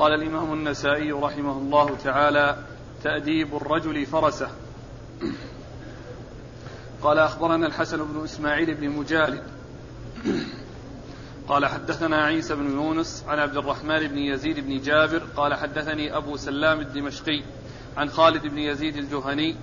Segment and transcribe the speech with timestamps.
[0.00, 2.56] قال الإمام النسائي رحمه الله تعالى
[3.02, 4.50] تأديب الرجل فرسه.
[7.02, 9.42] قال أخبرنا الحسن بن إسماعيل بن مجالد.
[11.48, 15.22] قال حدثنا عيسى بن يونس عن عبد الرحمن بن يزيد بن جابر.
[15.36, 17.42] قال حدثني أبو سلام الدمشقي
[17.96, 19.56] عن خالد بن يزيد الجهني.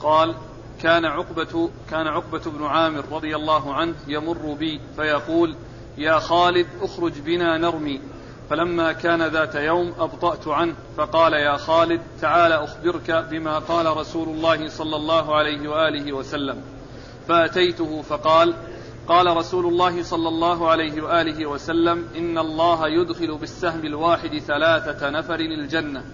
[0.00, 0.34] قال
[0.82, 5.56] كان عقبة كان عقبة بن عامر رضي الله عنه يمر بي فيقول
[5.98, 8.00] يا خالد اخرج بنا نرمي.
[8.50, 14.68] فلما كان ذات يوم أبطأت عنه فقال يا خالد تعال أخبرك بما قال رسول الله
[14.68, 16.62] صلى الله عليه وآله وسلم.
[17.28, 18.54] فأتيته فقال
[19.08, 25.40] قال رسول الله صلى الله عليه وآله وسلم إن الله يدخل بالسهم الواحد ثلاثة نفر
[25.40, 26.04] الجنة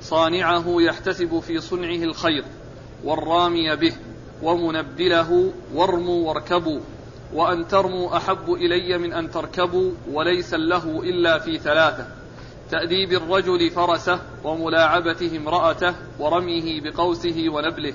[0.00, 2.44] صانعه يحتسب في صنعه الخير
[3.04, 3.92] والرامي به
[4.42, 6.80] ومنبله وارموا واركبوا.
[7.34, 12.06] وأن ترموا أحب إلي من أن تركبوا وليس له إلا في ثلاثة
[12.70, 17.94] تأديب الرجل فرسه وملاعبته امرأته ورميه بقوسه ونبله.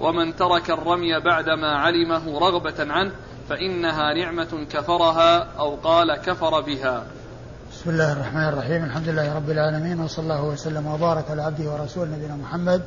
[0.00, 3.12] ومن ترك الرمي بعدما علمه رغبة عنه
[3.48, 7.04] فإنها نعمة كفرها أو قال كفر بها.
[7.72, 8.84] بسم الله الرحمن الرحيم.
[8.84, 12.82] الحمد لله رب العالمين وصلى الله وسلم وبارك على عبده ورسوله نبينا محمد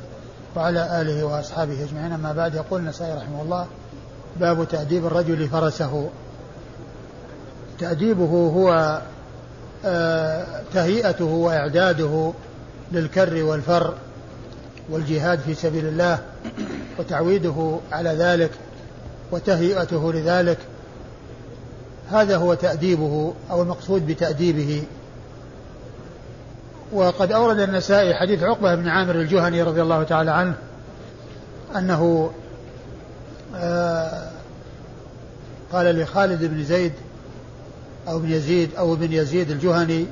[0.56, 2.12] وعلى آله وأصحابه أجمعين.
[2.12, 3.66] أما بعد يقول النسائي رحمه الله
[4.36, 6.10] باب تأديب الرجل فرسه.
[7.78, 9.00] تأديبه هو
[9.84, 12.32] آه، تهيئته وإعداده
[12.92, 13.94] للكر والفر
[14.90, 16.18] والجهاد في سبيل الله
[16.98, 18.50] وتعويده على ذلك
[19.32, 20.58] وتهيئته لذلك.
[22.10, 24.84] هذا هو تأديبه أو المقصود بتأديبه.
[26.92, 30.54] وقد أورد النسائي حديث عقبة بن عامر الجهني رضي الله تعالى عنه
[31.76, 32.30] أنه
[35.72, 36.92] قال لخالد بن زيد
[38.08, 40.06] أو ابن يزيد أو ابن يزيد الجهني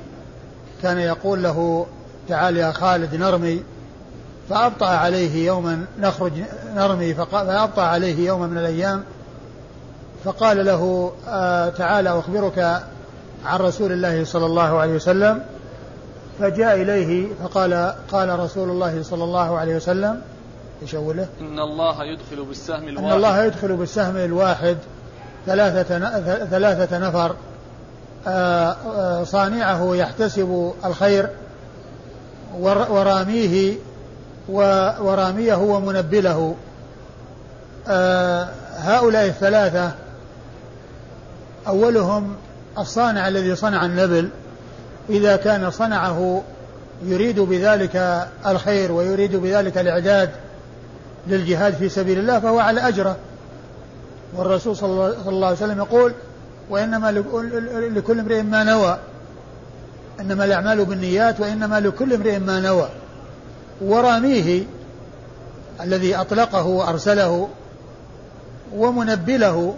[0.83, 1.85] كان يقول له
[2.27, 3.63] تعال يا خالد نرمي
[4.49, 6.31] فأبطأ عليه يوما نخرج
[6.75, 9.03] نرمي فأبطأ عليه يوما من الأيام
[10.23, 12.81] فقال له آه تعال أخبرك
[13.45, 15.41] عن رسول الله صلى الله عليه وسلم
[16.39, 20.21] فجاء إليه فقال قال رسول الله صلى الله عليه وسلم
[20.81, 23.05] إيش اوله؟ إن الله يدخل بالسهم الواحد.
[23.05, 24.77] ان الله يدخل بالسهم الواحد.
[25.45, 25.99] ثلاثة
[26.45, 27.35] ثلاثة نفر.
[28.27, 31.29] آه، آه، صانعه يحتسب الخير.
[32.59, 33.75] وراميه
[34.99, 36.55] وراميه ومنبله
[37.87, 39.91] آه، هؤلاء الثلاثة
[41.67, 42.35] أولهم
[42.77, 44.29] الصانع الذي صنع النبل.
[45.09, 46.43] إذا كان صنعه
[47.03, 50.29] يريد بذلك الخير ويريد بذلك الإعداد
[51.27, 53.17] للجهاد في سبيل الله فهو على أجره.
[54.35, 56.13] والرسول صلى الله عليه وسلم يقول
[56.69, 57.11] وإنما
[57.95, 58.97] لكل امرئ ما نوى.
[60.19, 62.89] إنما الأعمال بالنيات وإنما لكل امرئ ما نوى.
[63.81, 64.63] وراميه
[65.81, 67.49] الذي أطلقه وأرسله
[68.75, 69.75] ومنبله.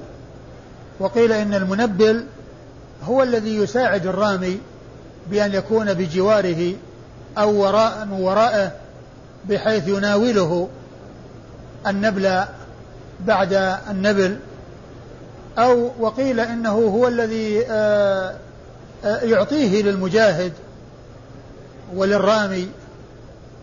[1.00, 2.26] وقيل إن المنبل
[3.04, 4.60] هو الذي يساعد الرامي
[5.30, 6.74] بأن يكون بجواره
[7.38, 8.72] أو وراء وراءه
[9.50, 10.70] بحيث يناوله.
[11.88, 12.44] النبل
[13.26, 13.54] بعد
[13.90, 14.38] النبل
[15.58, 18.36] أو وقيل إنه هو الذي آه،
[19.06, 20.54] آه، يعطيه للمجاهد
[21.96, 22.70] وللرامي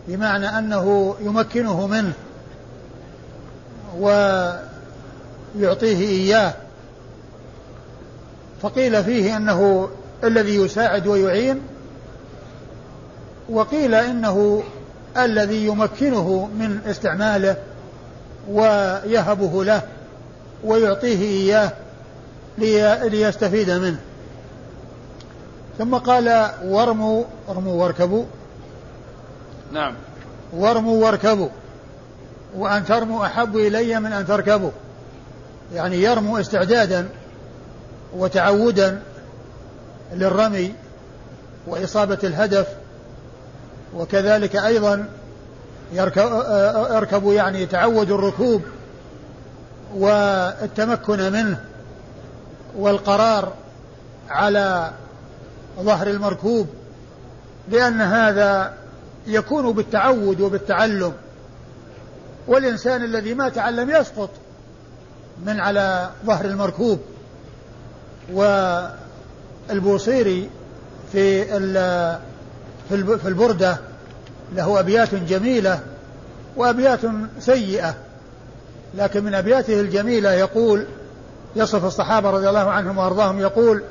[0.07, 2.13] بمعنى أنه يمكنه منه
[5.55, 6.53] ويعطيه إياه.
[8.61, 9.89] فقيل فيه أنه
[10.23, 11.61] الذي يساعد ويعين
[13.49, 14.63] وقيل إنه
[15.17, 17.57] الذي يمكنه من استعماله
[18.47, 19.81] ويهبه له
[20.63, 21.71] ويعطيه إياه
[23.07, 23.99] ليستفيد منه.
[25.77, 28.25] ثم قال وارموا ارموا واركبوا.
[29.71, 29.95] نعم.
[30.53, 31.49] وارموا واركبوا.
[32.55, 34.71] وأن ترموا أحب إلي من أن تركبوا.
[35.73, 37.07] يعني يرموا استعدادا
[38.15, 39.01] وتعودا
[40.13, 40.73] للرمي
[41.67, 42.67] وإصابة الهدف.
[43.95, 45.05] وكذلك أيضا
[45.93, 48.61] يركبوا يعني تعودوا الركوب
[49.95, 51.59] والتمكن منه
[52.77, 53.53] والقرار
[54.29, 54.91] على
[55.79, 56.67] ظهر المركوب
[57.71, 58.73] لأن هذا
[59.27, 61.13] يكون بالتعود وبالتعلم.
[62.47, 64.29] والإنسان الذي ما تعلم يسقط
[65.45, 66.99] من على ظهر المركوب.
[69.69, 70.49] والبوصيري
[71.11, 71.45] في
[72.89, 73.77] في البردة
[74.55, 75.79] له أبيات جميلة
[76.55, 76.99] وأبيات
[77.39, 77.95] سيئة
[78.97, 80.85] لكن من أبياته الجميلة يقول
[81.55, 83.83] يصف الصحابة رضي الله عنهم وأرضاهم يقول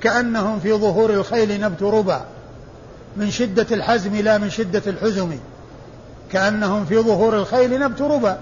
[0.00, 2.20] كأنهم في ظهور الخيل نبت ربا
[3.16, 5.38] من شدة الحزم لا من شدة الحزم
[6.32, 8.38] كأنهم في ظهور الخيل نبت ربا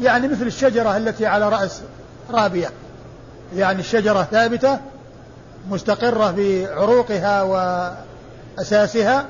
[0.00, 1.80] يعني مثل الشجرة التي على رأس
[2.30, 2.70] رابية
[3.56, 4.78] يعني الشجرة ثابتة
[5.70, 7.42] مستقرة بعروقها
[8.58, 9.26] وأساسها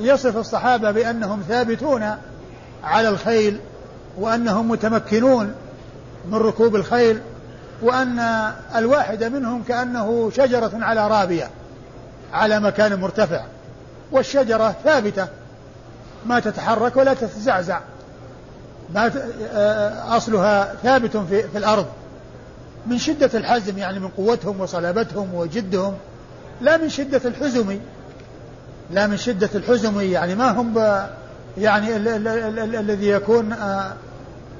[0.00, 2.16] فيصف الصحابة بأنهم ثابتون
[2.84, 3.60] على الخيل
[4.18, 5.54] وأنهم متمكنون
[6.28, 7.20] من ركوب الخيل
[7.82, 11.50] وأن الواحد منهم كأنه شجرة على رابية
[12.32, 13.40] على مكان مرتفع
[14.12, 15.28] والشجرة ثابتة
[16.26, 17.80] ما تتحرك ولا تتزعزع.
[18.94, 19.12] ما
[19.54, 21.86] آه، أصلها ثابت في, في الأرض
[22.86, 25.94] من شدة الحزم يعني من قوتهم وصلابتهم وجدهم
[26.60, 27.78] لا من شدة الحزم.
[28.90, 30.78] لا من شدة الحزم يعني ما هم
[31.58, 31.96] يعني
[32.80, 33.92] الذي يكون آه،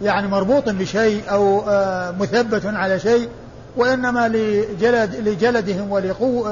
[0.02, 3.28] يعني مربوط بشيء أو آه، مثبت على شيء
[3.76, 6.46] وإنما لجلد لجلدهم ولقو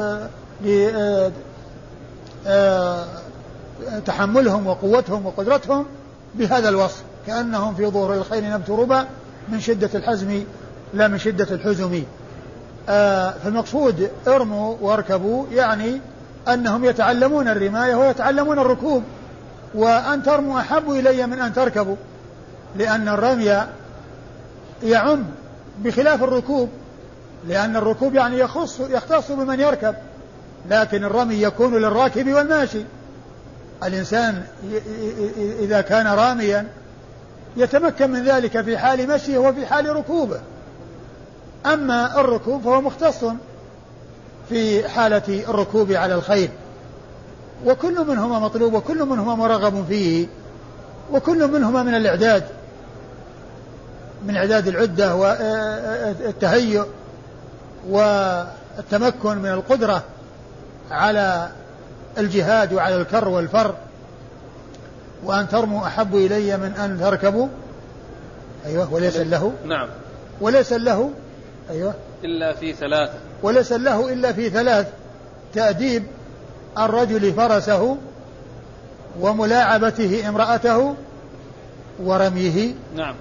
[4.06, 5.86] تحملهم وقوتهم وقدرتهم
[6.34, 9.06] بهذا الوصف كأنهم في ظهور الخيل نبت ربا
[9.48, 10.42] من شدة الحزم
[10.94, 12.02] لا من شدة الحزم.
[12.88, 16.00] آه فالمقصود ارموا واركبوا يعني
[16.48, 19.02] أنهم يتعلمون الرماية ويتعلمون الركوب
[19.74, 21.96] وأن ترموا أحب إلي من أن تركبوا
[22.76, 23.62] لأن الرمي
[24.82, 25.24] يعم
[25.78, 26.68] بخلاف الركوب
[27.48, 29.94] لأن الركوب يعني يخص يختص بمن يركب
[30.70, 32.84] لكن الرمي يكون للراكب والماشي.
[33.84, 34.42] الإنسان
[35.60, 36.66] إذا كان راميا
[37.56, 40.40] يتمكن من ذلك في حال مشيه وفي حال ركوبه.
[41.66, 43.24] أما الركوب فهو مختص
[44.50, 46.50] في حالة الركوب على الخيل.
[47.66, 50.26] وكل منهما مطلوب وكل منهما مرغب فيه
[51.12, 52.44] وكل منهما من الإعداد
[54.26, 56.86] من إعداد العدة والتهيؤ
[57.88, 60.02] والتمكن من القدرة
[60.90, 61.48] على
[62.18, 63.74] الجهاد وعلى الكر والفر.
[65.24, 67.48] وأن ترموا أحب إلي من أن تركبوا.
[68.66, 69.52] أيوه وليس له.
[69.64, 69.88] نعم.
[70.40, 71.10] وليس له.
[71.70, 71.94] أيوه.
[72.24, 73.29] إلا في ثلاثة.
[73.42, 74.86] وليس له إلا في ثلاث
[75.54, 76.02] تأديب
[76.78, 77.96] الرجل فرسه
[79.20, 80.94] وملاعبته امرأته
[82.02, 83.14] ورميه نعم.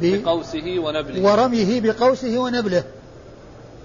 [0.00, 1.22] بقوسه ونبله.
[1.22, 2.84] ورميه بقوسه ونبله.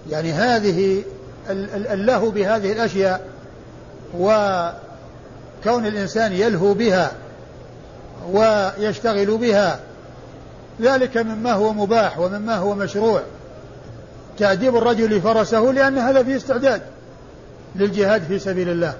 [0.10, 1.04] يعني هذه
[1.50, 3.22] الله بهذه الأشياء
[4.18, 7.12] وكون الإنسان يلهو بها
[8.32, 9.80] ويشتغل بها
[10.82, 13.22] ذلك مما هو مباح ومما هو مشروع.
[14.38, 16.82] تأديب الرجل فرسه لأن هذا فيه استعداد
[17.76, 18.94] للجهاد في سبيل الله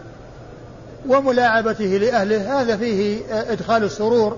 [1.10, 4.38] وملاعبته لأهله هذا فيه إدخال السرور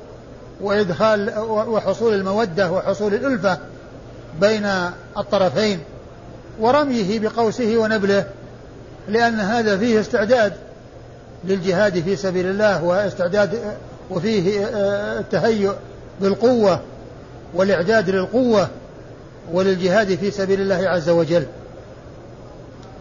[0.61, 3.57] وإدخال وحصول المودة وحصول الألفة
[4.41, 4.65] بين
[5.17, 5.79] الطرفين
[6.59, 8.25] ورميه بقوسه ونبله
[9.07, 10.53] لأن هذا فيه استعداد
[11.43, 13.59] للجهاد في سبيل الله واستعداد
[14.09, 14.67] وفيه
[15.19, 15.73] التهيؤ
[16.21, 16.79] بالقوة
[17.53, 18.69] والإعداد للقوة
[19.53, 21.45] وللجهاد في سبيل الله عز وجل.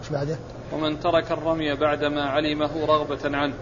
[0.01, 0.37] إيش بعده؟
[0.73, 3.55] ومن ترك الرمي بعدما علمه رغبة عنه.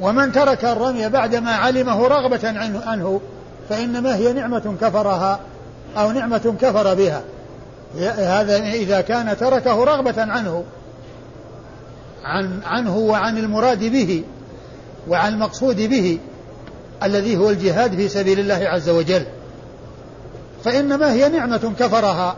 [0.00, 3.20] ومن ترك الرمي بعدما علمه رغبة عنه, عنه
[3.68, 5.40] فإنما هي نعمة كفرها
[5.96, 7.22] أو نعمة كفر بها.
[8.18, 10.64] هذا إذا كان تركه رغبة عنه
[12.24, 14.24] عن عنه وعن المراد به
[15.08, 16.18] وعن المقصود به
[17.02, 19.26] الذي هو الجهاد في سبيل الله عز وجل.
[20.64, 22.36] فإنما هي نعمة كفرها.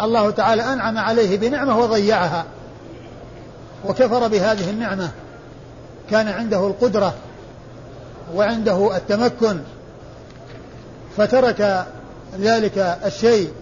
[0.00, 2.44] الله تعالى أنعم عليه بنعمة وضيعها.
[3.84, 5.10] وكفر بهذه النعمة.
[6.10, 7.14] كان عنده القدرة
[8.34, 9.60] وعنده التمكن.
[11.16, 11.86] فترك
[12.40, 13.52] ذلك الشيء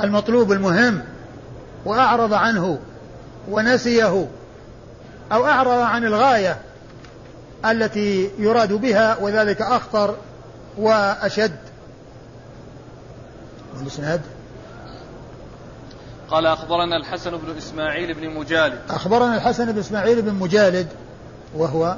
[0.00, 1.02] المطلوب المهم
[1.84, 2.78] وأعرض عنه
[3.50, 4.26] ونسيه
[5.32, 6.58] أو أعرض عن الغاية
[7.64, 10.14] التي يراد بها وذلك أخطر
[10.78, 11.67] وأشد.
[13.78, 14.20] والإسناد
[16.30, 18.78] قال أخبرنا الحسن بن إسماعيل بن مجالد.
[18.90, 20.86] أخبرنا الحسن بن إسماعيل بن مجالد
[21.56, 21.96] وهو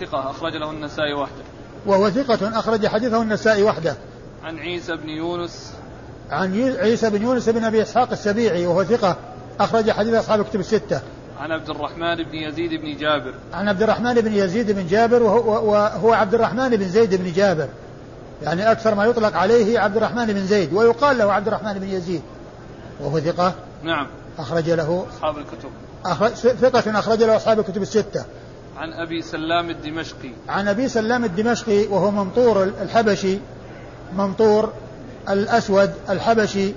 [0.00, 1.44] ثقة أخرج له النسائي وحده.
[1.86, 3.96] وهو ثقة أخرج حديثه النسائي وحده.
[4.44, 5.72] عن عيسى بن يونس.
[6.30, 9.16] عن عيسى بن يونس بن أبي إسحاق السبيعي وهو ثقة
[9.60, 11.00] أخرج حديث أصحاب كتب الستة.
[11.40, 13.34] عن عبد الرحمن بن يزيد بن جابر.
[13.52, 17.68] عن عبد الرحمن بن يزيد بن جابر وهو, وهو عبد الرحمن بن زيد بن جابر.
[18.42, 22.22] يعني أكثر ما يطلق عليه عبد الرحمن بن زيد ويقال له عبد الرحمن بن يزيد
[23.00, 23.54] وهو ثقة.
[23.82, 24.06] نعم.
[24.38, 25.70] أخرج له أصحاب الكتب.
[26.04, 28.24] أخرج ثقة أخرج له أصحاب الكتب الستة.
[28.76, 30.30] عن أبي سلام الدمشقي.
[30.48, 33.38] عن أبي سلام الدمشقي وهو ممطور الحبشي
[34.12, 34.72] ممطور
[35.28, 36.72] الأسود الحبشي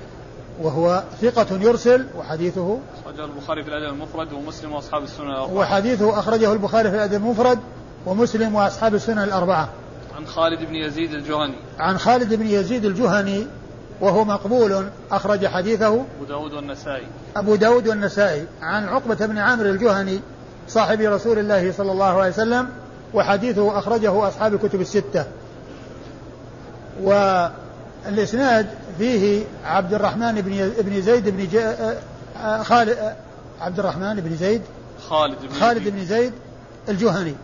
[0.62, 5.54] وهو ثقة يرسل وحديثه أخرجه البخاري في الأدب المفرد ومسلم وأصحاب السنن الأربعة.
[5.54, 7.60] وحديثه أخرجه البخاري في الأدب المفرد
[8.06, 9.70] ومسلم وأصحاب السنن الأربعة.
[10.22, 11.56] عن خالد بن يزيد الجهني.
[11.80, 13.48] عن خالد بن يزيد الجهني
[14.02, 17.08] وهو مقبول أخرج حديثه أبو داود والنسائي.
[17.36, 20.20] أبو داود والنسائي عن عقبة بن عامر الجهني
[20.68, 22.70] صاحب رسول الله صلى الله عليه وسلم
[23.14, 25.26] وحديثه أخرجه أصحاب الكتب الستة.
[27.04, 31.98] والإسناد فيه عبد الرحمن بن بن زيد بن جا
[32.64, 32.98] خالد
[33.62, 34.62] عبد الرحمن بن زيد
[35.10, 36.34] خالد بن خالد بن زيد
[36.90, 37.36] الجهني.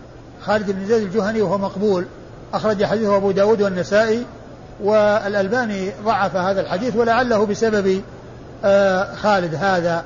[0.42, 2.06] خالد بن زيد الجهني وهو مقبول.
[2.54, 4.25] أخرج حديثه أبو داود والنسائي
[4.84, 8.01] والألباني ضعف هذا الحديث ولعله بسبب
[8.66, 10.04] آه، خالد هذا.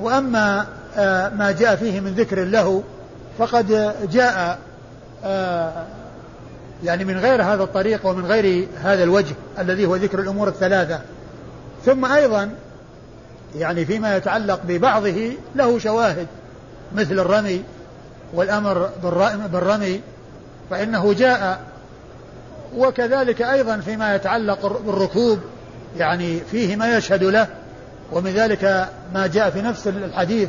[0.00, 0.66] وأما
[0.96, 2.82] آه، ما جاء فيه من ذكر له
[3.38, 4.58] فقد جاء
[5.24, 5.72] آه،
[6.84, 11.00] يعني من غير هذا الطريق ومن غير هذا الوجه الذي هو ذكر الأمور الثلاثة.
[11.84, 12.50] ثم أيضا
[13.56, 16.26] يعني فيما يتعلق ببعضه له شواهد
[16.94, 17.62] مثل الرمي
[18.34, 18.90] والأمر
[19.52, 20.00] بالرمي
[20.70, 21.60] فإنه جاء
[22.76, 25.38] وكذلك أيضا فيما يتعلق بالركوب
[25.96, 27.46] يعني فيه ما يشهد له
[28.12, 30.48] ومن ذلك ما جاء في نفس الحديث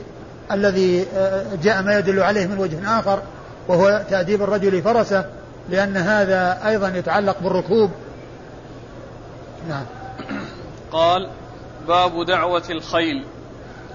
[0.52, 3.22] الذي آه، جاء ما يدل عليه من وجه آخر
[3.68, 5.26] وهو تأديب الرجل فرسه
[5.70, 7.92] لأن هذا أيضا يتعلق بالركوب.
[9.70, 9.86] نعم.
[10.92, 11.30] قال
[11.88, 13.26] باب دعوة الخيل.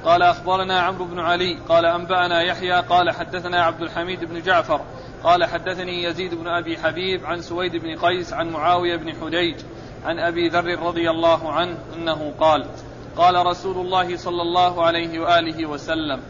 [0.04, 4.80] قال أخبرنا عمرو بن علي قال أنبأنا يحيى قال حدثنا عبد الحميد بن جعفر
[5.24, 9.56] قال حدثني يزيد بن أبي حبيب عن سويد بن قيس عن معاوية بن حديج
[10.04, 12.66] عن أبي ذر رضي الله عنه أنه قال
[13.16, 16.20] قال رسول الله صلى الله عليه وآله وسلم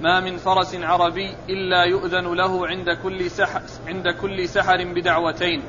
[0.00, 5.62] ما من فرس عربي إلا يؤذن له عند كل سحر, عند كل سحر بدعوتين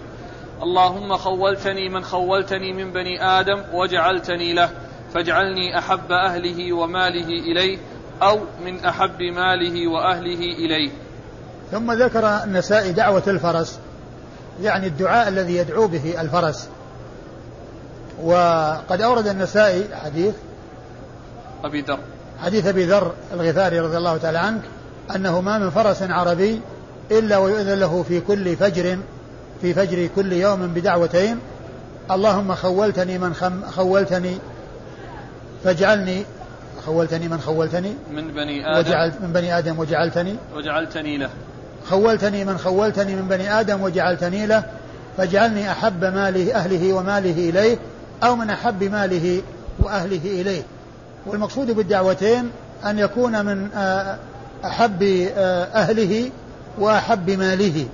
[0.64, 4.70] اللهم خولتني من خولتني من بني آدم وجعلتني له
[5.14, 7.78] فاجعلني أحب أهله وماله إليه
[8.22, 10.90] أو من أحب ماله وأهله إليه.
[11.72, 13.80] ثم ذكر النسائي دعوة الفرس
[14.62, 16.68] يعني الدعاء الذي يدعو به الفرس.
[18.24, 20.34] وقد أورد النسائي حديث
[21.64, 22.00] أبي ذر.
[22.44, 24.62] حديث أبي ذر الغفاري رضي الله تعالى عنه
[25.16, 26.62] أنه ما من فرس عربي
[27.12, 28.98] إلا ويؤذن له في كل فجر
[29.62, 31.40] في فجر كل يوم بدعوتين
[32.12, 34.38] اللهم خولتني من خم خولتني
[35.64, 36.26] فاجعلني
[36.86, 38.88] خولتني من خولتني من بني آدم.
[38.88, 41.30] وجعلت من بني آدم وجعلتني وجعلتني له.
[41.90, 44.64] خولتني من خولتني من بني آدم وجعلتني له
[45.18, 47.78] فاجعلني أحب ماله أهله وماله إليه
[48.24, 49.42] أو من أحب ماله
[49.80, 50.62] وأهله إليه.
[51.26, 52.50] والمقصود بالدعوتين
[52.86, 54.18] أن يكون من آه،
[54.66, 55.04] أحب
[55.38, 56.30] آه، أهله
[56.80, 57.88] وأحب ماله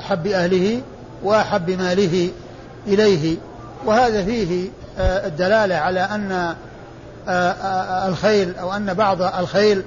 [0.00, 0.80] أحب أهله
[1.22, 2.30] وأحب ماله
[2.86, 3.36] إليه.
[3.84, 4.68] وهذا فيه
[4.98, 6.54] آه، الدلالة على أن
[8.08, 9.82] الخيل أو أن بعض الخيل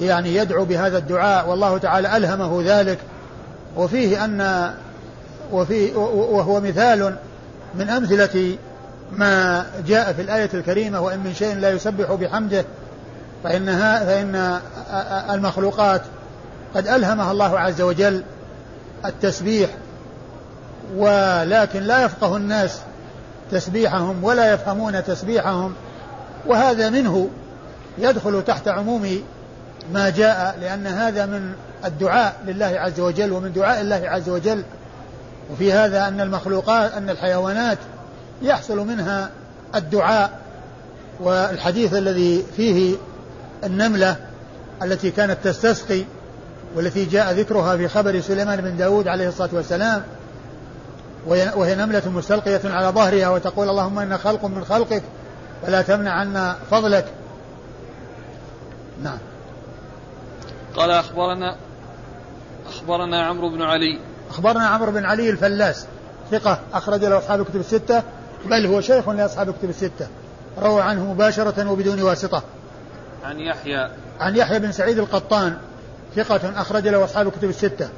[0.00, 2.98] يعني يدعو بهذا الدعاء والله تعالى ألهمه ذلك.
[3.76, 4.70] وفيه أن
[5.52, 7.16] وفي وهو مثال
[7.74, 8.58] من أمثلة
[9.12, 12.64] ما جاء في الآية الكريمة وإن من شيء لا يسبح بحمده
[13.44, 14.60] فإنها فإن
[15.30, 16.02] المخلوقات
[16.74, 18.22] قد ألهمها الله عز وجل
[19.04, 19.70] التسبيح
[20.96, 22.80] ولكن لا يفقه الناس
[23.50, 25.74] تسبيحهم ولا يفهمون تسبيحهم.
[26.46, 27.28] وهذا منه
[27.98, 29.22] يدخل تحت عموم
[29.92, 31.52] ما جاء لأن هذا من
[31.84, 34.62] الدعاء لله عز وجل ومن دعاء الله عز وجل.
[35.52, 37.78] وفي هذا أن المخلوقات أن الحيوانات
[38.42, 39.30] يحصل منها
[39.74, 40.30] الدعاء.
[41.20, 42.96] والحديث الذي فيه
[43.64, 44.16] النملة
[44.82, 46.04] التي كانت تستسقي
[46.74, 50.02] والتي جاء ذكرها في خبر سليمان بن داود عليه الصلاة والسلام
[51.26, 55.02] وهي نملة مستلقية على ظهرها وتقول اللهم إن خلق من خلقك
[55.66, 57.04] فلا تمنع عنا فضلك.
[59.02, 59.18] نعم.
[60.76, 61.56] قال أخبرنا
[62.66, 64.00] أخبرنا عمرو بن علي.
[64.30, 65.86] أخبرنا عمرو بن علي الفلاس.
[66.30, 68.02] ثقة أخرج له أصحاب الكتب الستة.
[68.44, 70.08] بل هو شيخ لأصحاب الكتب الستة.
[70.58, 72.42] روى عنه مباشرة وبدون واسطة.
[73.24, 73.90] عن يحيى.
[74.20, 75.56] عن يحيى بن سعيد القطان.
[76.16, 77.88] ثقة أخرج له أصحاب الكتب الستة.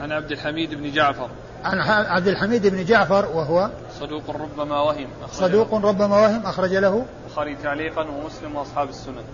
[0.00, 1.28] عن عبد الحميد بن جعفر.
[1.64, 3.70] عن عبد الحميد بن جعفر وهو
[4.00, 5.08] صدوق ربما وهم.
[5.32, 7.04] صدوق ربما وهم أخرج له.
[7.26, 9.24] البخاري تعليقا ومسلم وأصحاب السنن.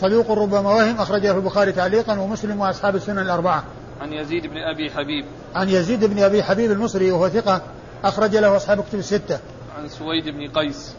[0.00, 3.64] صدوق ربما وهم أخرج له البخاري تعليقا ومسلم وأصحاب السنن الأربعة.
[4.00, 5.24] عن يزيد بن أبي حبيب.
[5.54, 7.62] عن يزيد بن أبي حبيب المصري وهو ثقة
[8.04, 9.38] أخرج له أصحاب الكتب الستة.
[9.78, 10.94] عن سويد بن قيس.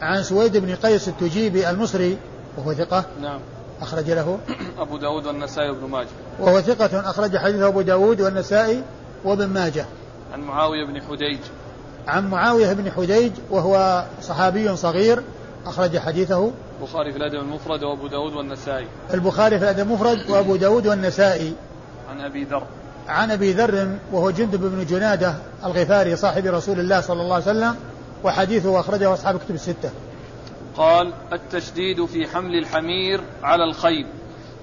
[0.00, 2.18] عن سويد بن قيس التجيبي المصري
[2.58, 3.40] وهو ثقة نعم.
[3.80, 4.38] أخرج له.
[4.78, 6.08] أبو داود والنسائي وابن ماجه.
[6.40, 8.82] وهو ثقة أخرج حديثه أبو داود والنسائي
[9.24, 9.86] وابن ماجه.
[10.32, 11.38] عن معاوية بن حديج.
[12.08, 15.22] عن معاوية بن حديج وهو صحابي صغير
[15.66, 18.86] أخرج حديثه البخاري في الأدب المفرد وأبو داود والنسائي.
[19.14, 21.54] البخاري في الأدب المفرد وأبو داود والنسائي.
[22.10, 22.62] عن أبي ذر.
[23.08, 27.76] عن أبي ذر وهو جندب بن جنادة الغفاري صاحب رسول الله صلى الله عليه وسلم
[28.24, 29.90] وحديثه أخرجه أصحاب كتب الستة.
[30.76, 34.06] قال التشديد في حمل الحمير على الخيل.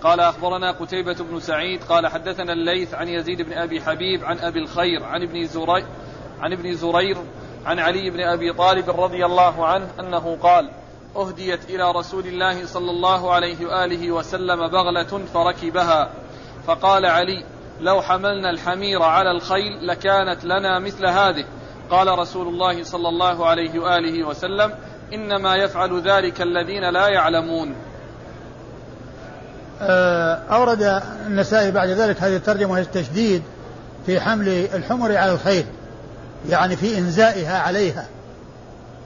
[0.03, 4.59] قال أخبرنا قتيبة بن سعيد قال حدثنا الليث عن يزيد بن أبي حبيب عن أبي
[4.59, 5.85] الخير عن ابن زرير
[6.41, 7.17] عن ابن زرير
[7.65, 10.69] عن علي بن أبي طالب رضي الله عنه أنه قال
[11.15, 16.09] أهديت إلى رسول الله صلى الله عليه وآله وسلم بغلة فركبها.
[16.67, 17.43] فقال علي
[17.81, 21.45] لو حملنا الحمير على الخيل لكانت لنا مثل هذه.
[21.89, 24.73] قال رسول الله صلى الله عليه وآله وسلم
[25.13, 27.75] إنما يفعل ذلك الذين لا يعلمون.
[29.81, 33.43] آه، أورد النسائي بعد ذلك هذه الترجمة وهي التشديد
[34.05, 35.65] في حمل الحمر على الخيل
[36.49, 38.07] يعني في إنزائها عليها.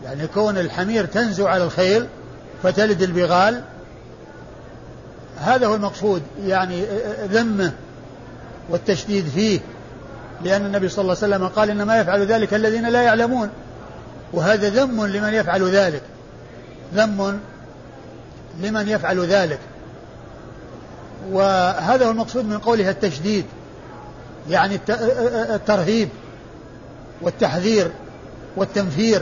[0.03, 2.07] يعني كون الحمير تنزو على الخيل
[2.63, 3.61] فتلد البغال
[5.39, 6.85] هذا هو المقصود يعني
[7.23, 7.73] ذمه
[8.69, 9.59] والتشديد فيه
[10.43, 13.49] لأن النبي صلى الله عليه وسلم قال إنما يفعل ذلك الذين لا يعلمون
[14.33, 16.01] وهذا ذم لمن يفعل ذلك
[16.93, 17.39] ذم
[18.59, 19.59] لمن يفعل ذلك.
[21.31, 23.45] وهذا هو المقصود من قولها التشديد
[24.49, 24.79] يعني
[25.29, 26.09] الترهيب
[27.21, 27.91] والتحذير
[28.55, 29.21] والتنفير.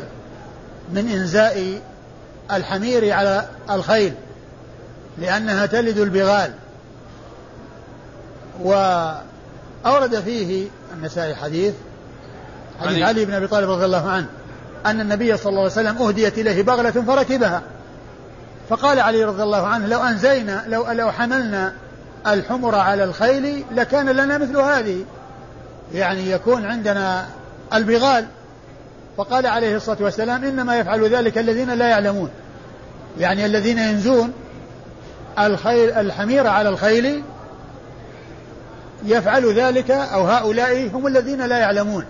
[0.94, 1.82] من إنزاء
[2.52, 4.14] الحمير على الخيل
[5.18, 6.52] لأنها تلد البغال.
[8.62, 11.74] وأورد فيه النسائي حديث
[12.82, 13.26] حديث علي.
[13.26, 14.28] بن أبي طالب رضي الله عنه
[14.86, 17.62] أن النبي صلى الله عليه وسلم أهديت إليه بغلة فركبها.
[18.70, 21.74] فقال علي رضي الله عنه لو أنزينا لو لو حملنا
[22.28, 25.06] الحمر على الخيل لكان لنا مثل هذه.
[25.94, 27.26] يعني يكون عندنا
[27.74, 28.26] البغال.
[29.18, 32.30] فقال عليه الصلاة والسلام إنما يفعل ذلك الذين لا يعلمون.
[33.20, 34.34] يعني الذين ينزون
[35.40, 37.24] الخيل الحمير على الخيل
[39.06, 42.06] يفعل ذلك أو هؤلاء هم الذين لا يعلمون.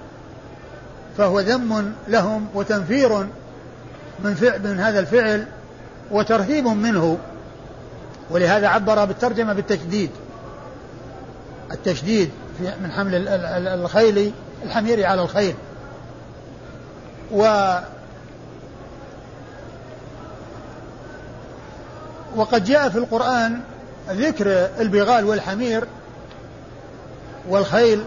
[1.17, 3.27] فهو ذم لهم وتنفير
[4.23, 5.45] من فعل من هذا الفعل
[6.11, 7.17] وترهيب منه.
[8.29, 10.09] ولهذا عبر بالترجمة بالتشديد.
[11.71, 13.27] التشديد من حمل
[13.67, 14.31] الخيل
[14.63, 15.55] الحمير على الخيل.
[17.31, 17.75] و
[22.35, 23.59] وقد جاء في القرآن
[24.09, 25.83] ذكر البغال والحمير
[27.49, 28.03] والخيل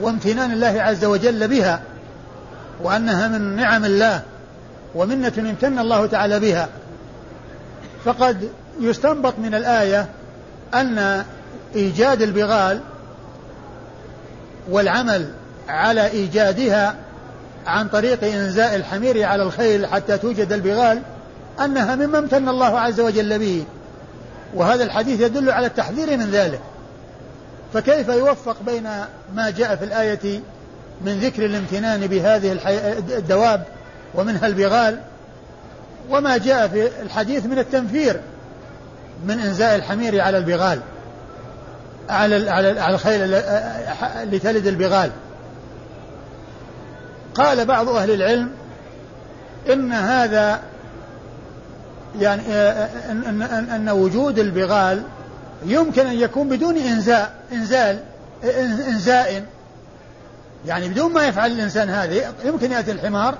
[0.00, 1.82] وامتنان الله عز وجل بها
[2.82, 4.22] وأنها من نعم الله
[4.94, 6.68] ومنة امتن الله تعالى بها.
[8.04, 8.48] فقد
[8.80, 10.08] يستنبط من الآية
[10.74, 11.24] أن
[11.74, 12.80] إيجاد البغال
[14.70, 15.30] والعمل
[15.68, 16.94] على إيجادها
[17.66, 21.02] عن طريق إنزاء الحمير على الخيل حتى توجد البغال
[21.64, 23.64] أنها مما امتن الله عز وجل به.
[24.54, 26.60] وهذا الحديث يدل على التحذير من ذلك.
[27.74, 28.82] فكيف يوفق بين
[29.34, 30.40] ما جاء في الآية
[31.04, 32.58] من ذكر الامتنان بهذه
[33.18, 33.64] الدواب
[34.14, 34.98] ومنها البغال
[36.10, 38.20] وما جاء في الحديث من التنفير
[39.24, 40.80] من إنزاء الحمير على البغال
[42.08, 43.34] على على الخيل
[44.22, 45.10] اللي تلد البغال.
[47.34, 48.50] قال بعض أهل العلم
[49.72, 50.60] إن هذا
[52.18, 52.42] يعني
[53.10, 55.02] إن إن, أن وجود البغال
[55.66, 57.98] يمكن أن يكون بدون إنزاء إنزال
[58.88, 59.44] إنزاء.
[60.66, 63.34] يعني بدون ما يفعل الإنسان هذه يمكن يأتي الحمار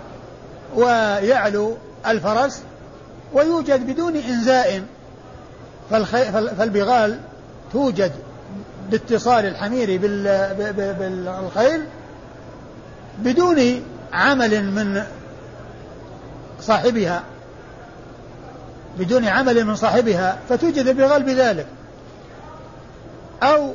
[0.75, 1.77] ويعلو
[2.07, 2.61] الفرس
[3.33, 4.83] ويوجد بدون إنزاء.
[6.59, 7.19] فالبغال
[7.73, 8.13] توجد
[8.91, 10.01] باتصال الحمير
[10.99, 11.85] بالخيل
[13.19, 15.03] بدون عمل من
[16.61, 17.23] صاحبها
[18.99, 21.67] بدون عمل من صاحبها فتوجد البغال بذلك
[23.43, 23.75] أو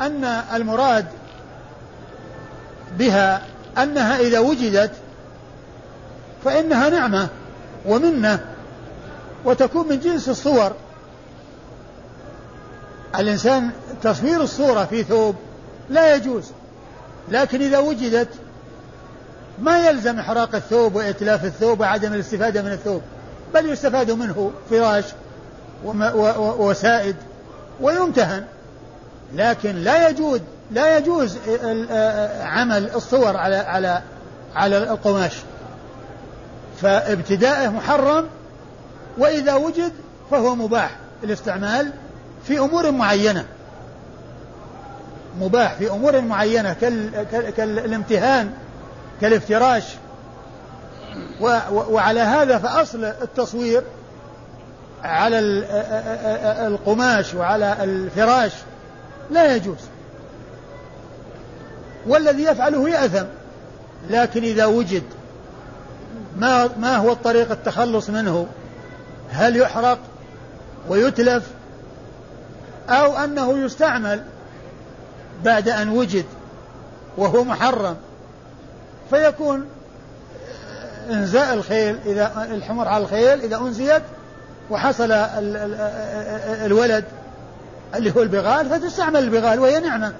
[0.00, 1.06] أن المراد
[2.98, 3.42] بها
[3.78, 4.92] أنها إذا وجدت
[6.44, 7.28] فإنها نعمة
[7.86, 8.40] ومنة
[9.44, 10.72] وتكون من جنس الصور.
[13.18, 13.70] الإنسان
[14.02, 15.36] تصوير الصورة في ثوب
[15.90, 16.52] لا يجوز.
[17.30, 18.28] لكن إذا وجدت
[19.58, 23.02] ما يلزم إحراق الثوب وإتلاف الثوب وعدم الاستفادة من الثوب
[23.54, 25.04] بل يستفاد منه فراش
[26.58, 27.16] وسائد
[27.80, 28.44] ويمتهن.
[29.34, 31.38] لكن لا يجوز لا يجوز
[32.42, 34.02] عمل الصور على على
[34.54, 35.32] على القماش.
[36.82, 38.26] فابتداءه محرم
[39.18, 39.92] وإذا وجد
[40.30, 41.92] فهو مباح الاستعمال
[42.46, 43.44] في أمور معينة.
[45.40, 46.72] مباح في أمور معينة
[47.56, 48.50] كالامتهان
[49.20, 49.84] كالافتراش.
[51.70, 53.82] وعلى هذا فأصل التصوير
[55.04, 55.38] على
[56.66, 58.52] القماش وعلى الفراش
[59.30, 59.78] لا يجوز.
[62.06, 63.26] والذي يفعله يأثم
[64.10, 65.02] لكن إذا وجد
[66.36, 68.46] ما ما هو الطريق التخلص منه
[69.30, 69.98] هل يحرق
[70.88, 71.44] ويتلف
[72.88, 74.22] أو أنه يستعمل
[75.44, 76.24] بعد أن وجد
[77.16, 77.96] وهو محرم
[79.10, 79.66] فيكون
[81.10, 84.02] إنزاء الخيل إذا الحمر على الخيل إذا أنزيت
[84.70, 85.12] وحصل
[86.64, 87.04] الولد
[87.94, 90.12] اللي هو البغال فتستعمل البغال وهي نعمة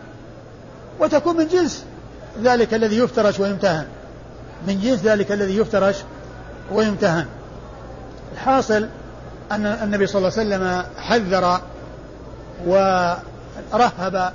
[1.01, 1.85] وتكون من جنس
[2.43, 3.87] ذلك الذي يفترش ويمتهن.
[4.67, 5.97] من جنس ذلك الذي يفترش
[6.73, 7.27] ويمتهن.
[8.33, 8.89] الحاصل
[9.53, 11.61] أن النبي صلى الله عليه وسلم حذر
[12.67, 14.33] ورهب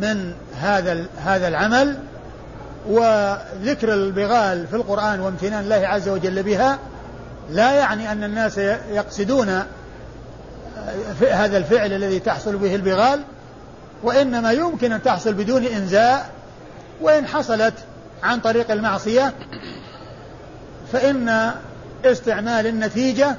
[0.00, 1.98] من هذا هذا العمل
[2.88, 6.78] وذكر البغال في القرآن وامتنان الله عز وجل بها
[7.50, 8.58] لا يعني أن الناس
[8.92, 9.62] يقصدون
[11.20, 13.20] هذا الفعل الذي تحصل به البغال
[14.02, 16.30] وإنما يمكن أن تحصل بدون إنزاء
[17.00, 17.74] وإن حصلت
[18.22, 19.32] عن طريق المعصية
[20.92, 21.50] فإن
[22.04, 23.36] استعمال النتيجة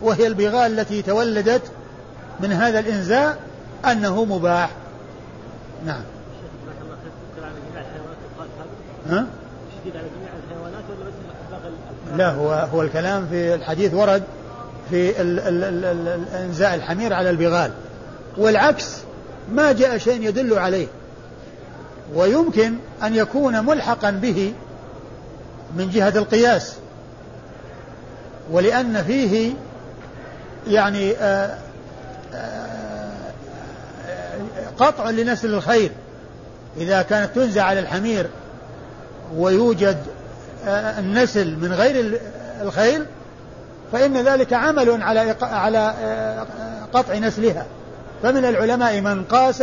[0.00, 1.62] وهي البغال التي تولدت
[2.40, 3.36] من هذا الإنزاء
[3.84, 4.70] أنه مباح.
[5.84, 6.02] نعم.
[9.08, 9.26] ها؟
[9.94, 14.22] على جميع الحيوانات ولا لا هو هو الكلام في الحديث ورد
[14.90, 17.70] في ال ال ال ال انزاء الحمير على البغال.
[18.36, 18.96] والعكس
[19.52, 20.86] ما جاء شيء يدل عليه.
[22.14, 24.54] ويمكن أن يكون ملحقا به
[25.76, 26.76] من جهة القياس.
[28.50, 29.52] ولأن فيه
[30.68, 31.58] يعني آه،
[32.34, 32.65] آه،
[34.78, 35.90] قطع لنسل الخير.
[36.76, 38.26] إذا كانت تنزع على الحمير
[39.36, 39.98] ويوجد
[40.66, 42.20] آه، النسل من غير
[42.62, 43.04] الخيل
[43.92, 46.46] فإن ذلك عمل على على آه،
[46.92, 47.66] قطع نسلها.
[48.22, 49.62] فمن العلماء من قاس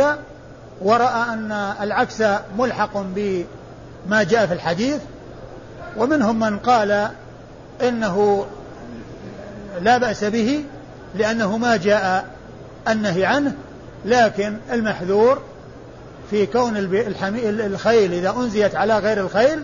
[0.82, 2.22] ورأى أن العكس
[2.58, 5.00] ملحق بما جاء في الحديث
[5.96, 7.08] ومنهم من قال
[7.82, 8.46] إنه
[9.80, 10.64] لا بأس به
[11.14, 12.24] لأنه ما جاء
[12.88, 13.52] النهي عنه
[14.04, 15.42] لكن المحذور
[16.30, 19.62] في كون الخيل إذا أنزيت على غير الخيل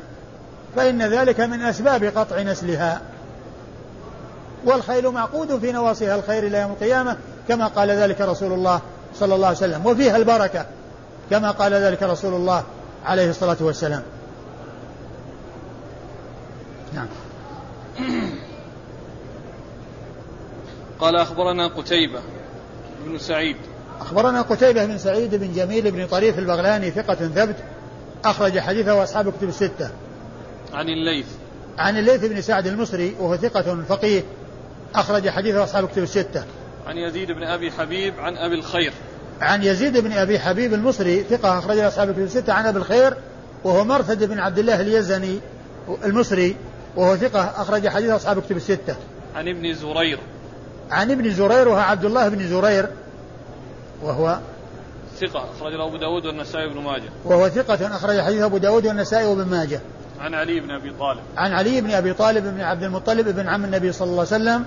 [0.76, 3.00] فإن ذلك من أسباب قطع نسلها.
[4.64, 7.16] والخيل معقود في نواصيها الخير إلى يوم القيامة
[7.48, 8.80] كما قال ذلك رسول الله
[9.14, 10.66] صلى الله عليه وسلم وفيها البركة
[11.30, 12.64] كما قال ذلك رسول الله
[13.04, 14.02] عليه الصلاة والسلام.
[16.94, 17.06] نعم.
[21.00, 22.20] قال أخبرنا قتيبة
[23.04, 23.56] بن سعيد
[24.00, 27.56] أخبرنا قتيبة بن سعيد بن جميل بن طريف البغلاني ثقة ثبت
[28.24, 29.90] أخرج حديثه وأصحاب كتب الستة.
[30.72, 31.26] عن الليث.
[31.78, 34.22] عن الليث بن سعد المصري وهو ثقة فقيه
[34.94, 36.44] أخرج حديثه وأصحاب كتب الستة.
[36.86, 38.92] عن يزيد بن أبي حبيب عن أبي الخير.
[39.40, 43.14] عن يزيد بن أبي حبيب المصري ثقة أخرج أصحاب كتب الستة عن أبي الخير
[43.64, 45.40] وهو مرثد بن عبد الله اليزني
[46.04, 46.56] المصري
[46.96, 48.96] وهو ثقة أخرج حديث أصحاب كتب الستة.
[49.34, 50.18] عن ابن زرير.
[50.90, 52.86] عن ابن زرير وهو عبد الله بن زرير
[54.02, 54.38] وهو
[55.20, 57.10] ثقة أخرج له أبو داود والنسائي وابن ماجه.
[57.24, 59.80] وهو ثقة أخرج حديث أبو داود والنسائي وابن ماجه.
[60.20, 61.20] عن علي بن أبي طالب.
[61.36, 64.64] عن علي بن أبي طالب بن عبد المطلب بن عم النبي صلى الله عليه وسلم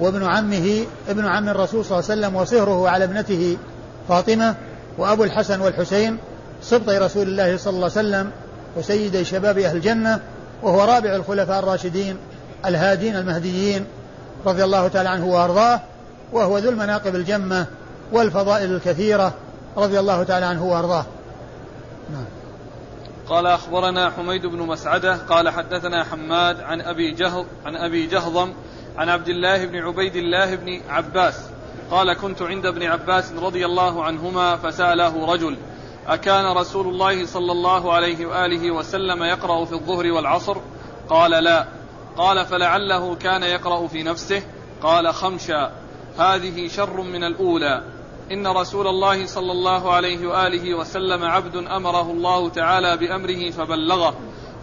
[0.00, 3.56] وابن عمه ابن عم الرسول صلى الله عليه وسلم وصهره على ابنته
[4.08, 4.54] فاطمة
[4.98, 6.18] وأبو الحسن والحسين
[6.62, 8.30] سبطي رسول الله صلى الله عليه وسلم
[8.76, 10.20] وسيدي شباب أهل الجنة
[10.62, 12.16] وهو رابع الخلفاء الراشدين
[12.66, 13.84] الهادين المهديين
[14.46, 15.80] رضي الله تعالى عنه وأرضاه
[16.32, 17.66] وهو ذو المناقب الجمة
[18.12, 19.34] والفضائل الكثيرة
[19.76, 21.04] رضي الله تعالى عنه وأرضاه.
[22.12, 22.24] نعم.
[23.28, 28.52] قال أخبرنا حميد بن مسعدة قال حدثنا حماد عن أبي جهض عن أبي جهضم
[28.98, 31.34] عن عبد الله بن عبيد الله بن عباس
[31.90, 35.56] قال كنت عند ابن عباس رضي الله عنهما فسأله رجل
[36.08, 40.56] أكان رسول الله صلى الله عليه وآله وسلم يقرأ في الظهر والعصر؟
[41.08, 41.66] قال لا.
[42.16, 44.42] قال فلعله كان يقرأ في نفسه؟
[44.82, 45.72] قال خمشا.
[46.18, 47.82] هذه شر من الأولى.
[48.32, 54.14] إن رسول الله صلى الله عليه وآله وسلم عبد أمره الله تعالى بأمره فبلغه.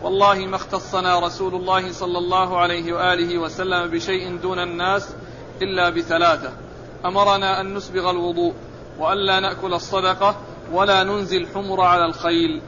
[0.03, 5.09] والله ما اختصنا رسول الله صلى الله عليه وآله وسلم بشيء دون الناس
[5.61, 6.51] إلا بثلاثة.
[7.05, 8.53] أمرنا أن نسبغ الوضوء
[8.99, 10.35] وألا نأكل الصدقة
[10.71, 12.61] ولا ننزل الحمر على الخيل.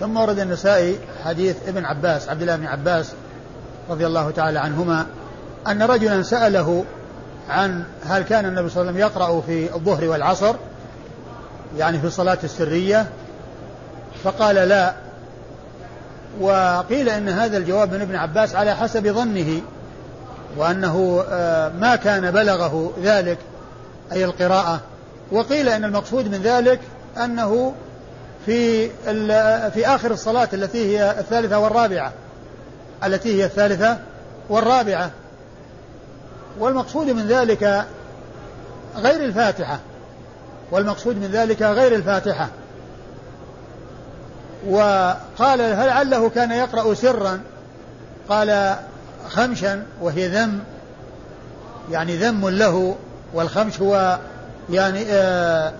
[0.00, 3.12] ثم ورد النسائي حديث ابن عباس عبد الله بن عباس
[3.90, 5.06] رضي الله تعالى عنهما
[5.68, 6.84] أن رجلا سأله
[7.48, 10.54] عن هل كان النبي صلى الله عليه وسلم يقرأ في الظهر والعصر؟
[11.78, 13.06] يعني في الصلاة السرية؟
[14.24, 14.94] فقال لا.
[16.40, 19.60] وقيل إن هذا الجواب من ابن عباس على حسب ظنه
[20.56, 23.38] وأنه آه، ما كان بلغه ذلك
[24.12, 24.80] أي القراءة.
[25.32, 26.80] وقيل أن المقصود من ذلك
[27.24, 27.74] أنه
[28.46, 28.88] في
[29.70, 32.12] في آخر الصلاة التي هي الثالثة والرابعة.
[33.04, 33.98] التي هي الثالثة
[34.48, 35.10] والرابعة.
[36.58, 37.84] والمقصود من ذلك
[38.96, 39.78] غير الفاتحة.
[40.70, 42.48] والمقصود من ذلك غير الفاتحة.
[44.68, 47.40] وقال هل عله كان يقرأ سرا؟
[48.28, 48.76] قال
[49.28, 50.60] خمشا وهي ذم.
[51.90, 52.96] يعني ذم له
[53.34, 54.18] والخمش هو
[54.70, 55.72] يعني آآ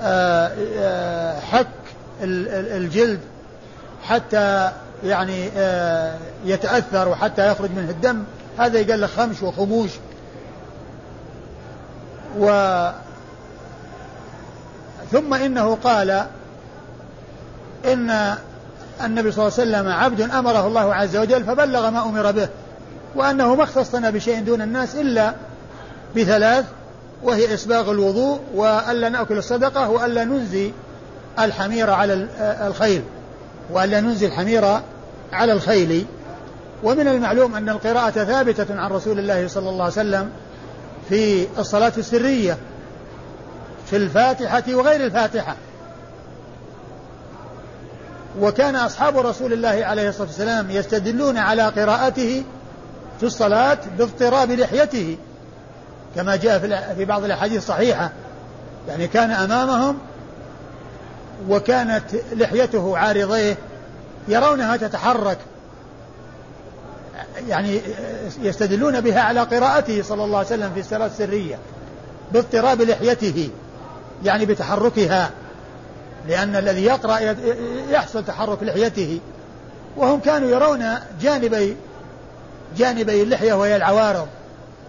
[0.00, 1.66] آآ آآ حك
[2.22, 3.20] الجلد
[4.02, 4.72] حتى
[5.04, 5.50] يعني
[6.44, 8.24] يتأثر وحتى يخرج منه الدم.
[8.58, 9.90] هذا يقال له خمش وخموش.
[12.38, 12.46] و
[15.12, 16.26] ثم إنه قال
[17.84, 18.34] إن
[19.04, 22.48] النبي صلى الله عليه وسلم عبد أمره الله عز وجل فبلغ ما أمر به
[23.14, 25.34] وأنه ما اختصنا بشيء دون الناس إلا
[26.16, 26.64] بثلاث
[27.22, 30.72] وهي إسباغ الوضوء وألا نأكل الصدقة وألا ننزي
[31.38, 33.02] الحمير على الخيل
[33.70, 34.64] وألا ننزي الحمير
[35.32, 36.06] على الخيل.
[36.84, 40.30] ومن المعلوم أن القراءة ثابتة عن رسول الله صلى الله عليه وسلم
[41.08, 42.58] في الصلاة السرية
[43.90, 45.56] في الفاتحة وغير الفاتحة.
[48.40, 52.44] وكان أصحاب رسول الله عليه الصلاة والسلام يستدلون على قراءته
[53.20, 55.16] في الصلاة باضطراب لحيته
[56.14, 56.58] كما جاء
[56.96, 58.10] في بعض الأحاديث الصحيحة.
[58.88, 59.98] يعني كان أمامهم
[61.48, 63.56] وكانت لحيته عارضيه
[64.28, 65.38] يرونها تتحرك.
[67.48, 67.80] يعني
[68.42, 71.58] يستدلون بها على قراءته صلى الله عليه وسلم في الصلاة السرية
[72.32, 73.50] باضطراب لحيته
[74.24, 75.30] يعني بتحركها
[76.28, 77.18] لأن الذي يقرأ
[77.90, 79.20] يحصل تحرك لحيته.
[79.96, 80.84] وهم كانوا يرون
[81.20, 81.76] جانبي
[82.76, 84.26] جانبي اللحية وهي العوارض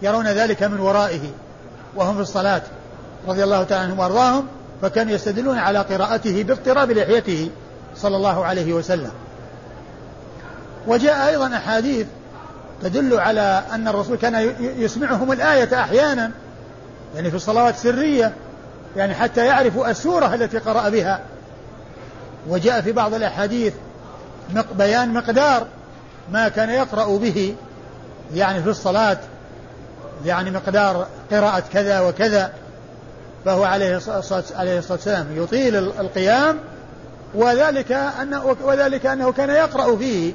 [0.02, 1.20] يرون ذلك من ورائه
[1.96, 2.62] وهم في الصلاة
[3.28, 4.46] رضي الله تعالى عنهم وأرضاهم
[4.82, 7.50] فكانوا يستدلون على قراءته باضطراب لحيته
[7.96, 9.10] صلى الله عليه وسلم.
[10.86, 12.06] وجاء أيضا أحاديث
[12.82, 16.30] تدل على أن الرسول كان يسمعهم الآية أحيانا
[17.14, 18.32] يعني في الصلوات السرية
[18.96, 21.20] يعني حتى يعرفوا السورة التي قرأ بها.
[22.48, 23.72] وجاء في بعض الأحاديث
[24.78, 25.66] بيان مقدار
[26.32, 27.54] ما كان يقرأ به
[28.34, 29.18] يعني في الصلاة
[30.24, 32.52] يعني مقدار قراءة كذا وكذا
[33.44, 36.58] فهو عليه الصلاة عليه الصلاة والسلام يطيل القيام
[37.34, 40.32] وذلك أنه وذلك أنه كان يقرأ فيه.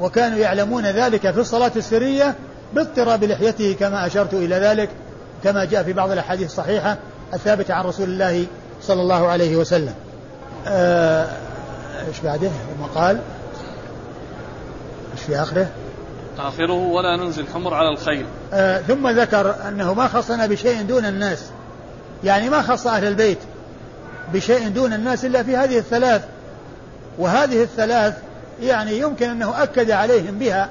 [0.00, 2.34] وكانوا يعلمون ذلك في الصلاة السرية
[2.74, 4.90] باضطراب لحيته كما أشرت إلى ذلك
[5.44, 6.96] كما جاء في بعض الأحاديث الصحيحة
[7.34, 8.46] الثابتة عن رسول الله
[8.82, 9.94] صلى الله عليه وسلم.
[10.66, 11.28] آه،
[12.08, 13.20] إيش بعده؟ ثم قال
[15.12, 15.68] إيش في آخره؟
[16.38, 21.44] آخره ولا ننزل الحمر على الخيل آه ثم ذكر أنه ما خصنا بشيء دون الناس.
[22.24, 23.38] يعني ما خص أهل البيت
[24.32, 26.22] بشيء دون الناس إلا في هذه الثلاث.
[27.18, 28.14] وهذه الثلاث
[28.60, 30.68] يعني يمكن أنه أكد عليهم بها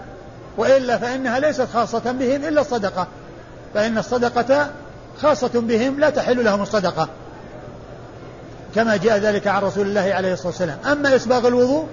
[0.57, 3.07] وإلا فإنها ليست خاصة بهم إلا الصدقة.
[3.73, 4.69] فإن الصدقة
[5.21, 7.09] خاصة بهم لا تحل لهم الصدقة
[8.75, 10.77] كما جاء ذلك عن رسول الله عليه الصلاة والسلام.
[10.85, 11.87] أما إسباغ الوضوء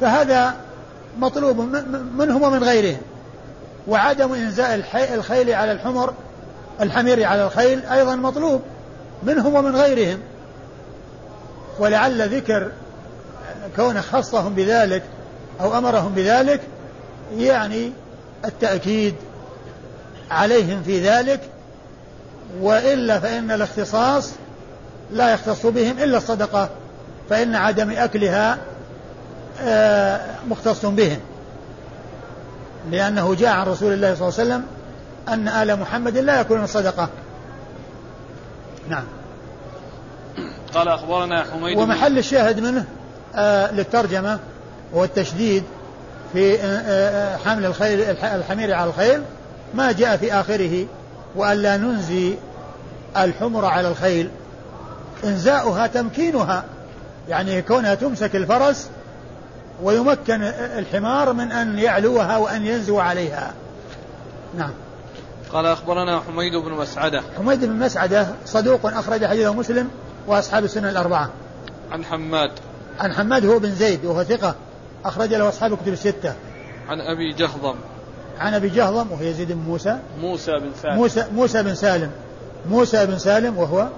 [0.00, 0.54] فهذا
[1.18, 1.60] مطلوب
[2.18, 3.00] منهم ومن غيرهم.
[3.88, 4.74] وعدم إنزاء
[5.14, 6.14] الخيل على الحمر
[6.80, 8.62] الحمير على الخيل أيضا مطلوب
[9.22, 10.18] منهم ومن غيرهم.
[11.78, 12.70] ولعل ذكر
[13.76, 15.02] كونه خصهم بذلك
[15.60, 16.60] أو أمرهم بذلك
[17.36, 17.92] يعني
[18.44, 19.14] التأكيد
[20.30, 21.40] عليهم في ذلك
[22.60, 24.32] وإلا فإن الاختصاص
[25.10, 26.68] لا يختص بهم إلا الصدقة
[27.30, 28.58] فإن عدم أكلها
[29.60, 31.20] آه، مختص بهم.
[32.90, 34.66] لأنه جاء عن رسول الله صلى الله عليه وسلم
[35.28, 37.08] أن آل محمد لا يأكلون الصدقة.
[38.88, 39.04] نعم.
[40.74, 42.84] قال أخبرنا حميد ومحل الشاهد منه
[43.72, 44.38] للترجمة
[44.92, 45.64] والتشديد
[46.32, 49.22] في آه, آه، حمل الخيل الحمير على الخيل.
[49.74, 50.86] ما جاء في آخره
[51.36, 52.34] وألا ننزي
[53.16, 54.30] الحمر على الخيل.
[55.24, 56.64] إنزاؤها تمكينها
[57.28, 58.88] يعني كونها تمسك الفرس
[59.82, 60.42] ويمكن
[60.78, 63.52] الحمار من أن يعلوها وأن ينزو عليها.
[64.58, 64.70] نعم.
[65.52, 67.22] قال أخبرنا حميد بن مسعدة.
[67.38, 69.90] حميد بن مسعدة صدوق أخرج حديثه مسلم
[70.26, 71.30] وأصحاب السنة الأربعة.
[71.92, 72.50] عن حماد.
[73.00, 74.54] عن حماد هو بن زيد وهو ثقة
[75.04, 76.34] أخرج له أصحاب الكتب الستة.
[76.88, 77.74] عن أبي جهضم.
[78.38, 79.98] عن أبي جهضم وهو يزيد بن موسى.
[80.20, 80.96] موسى بن سالم.
[80.96, 82.10] موسى موسى بن سالم.
[82.68, 83.88] موسى بن سالم وهو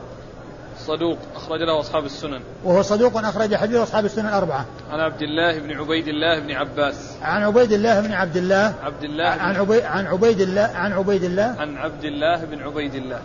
[0.87, 2.41] صدوق أخرج له أصحاب السنن.
[2.65, 6.95] وهو صدوق أخرج حديث أصحاب السنن الأربعة عن عبد الله بن عبيد الله بن عباس.
[7.23, 8.75] عن عبيد الله بن عبد الله.
[8.83, 11.57] عبد الله عن عبيد عن عبيد الله عن عبيد الله.
[11.59, 13.21] عن عبد الله بن عبيد الله.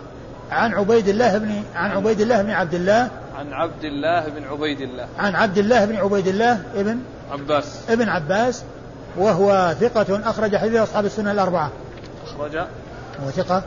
[0.52, 3.08] عن عبيد الله بن عن عبيد الله بن عبد الله.
[3.36, 5.06] عن عبد الله بن عبيد الله.
[5.18, 6.98] عن عبد الله بن عبيد الله ابن
[7.30, 7.80] عباس.
[7.88, 8.64] ابن عباس
[9.16, 11.70] وهو ثقة أخرج حديث أصحاب السنن الأربعة.
[12.26, 12.56] أخرج.
[13.24, 13.62] هو ثقة؟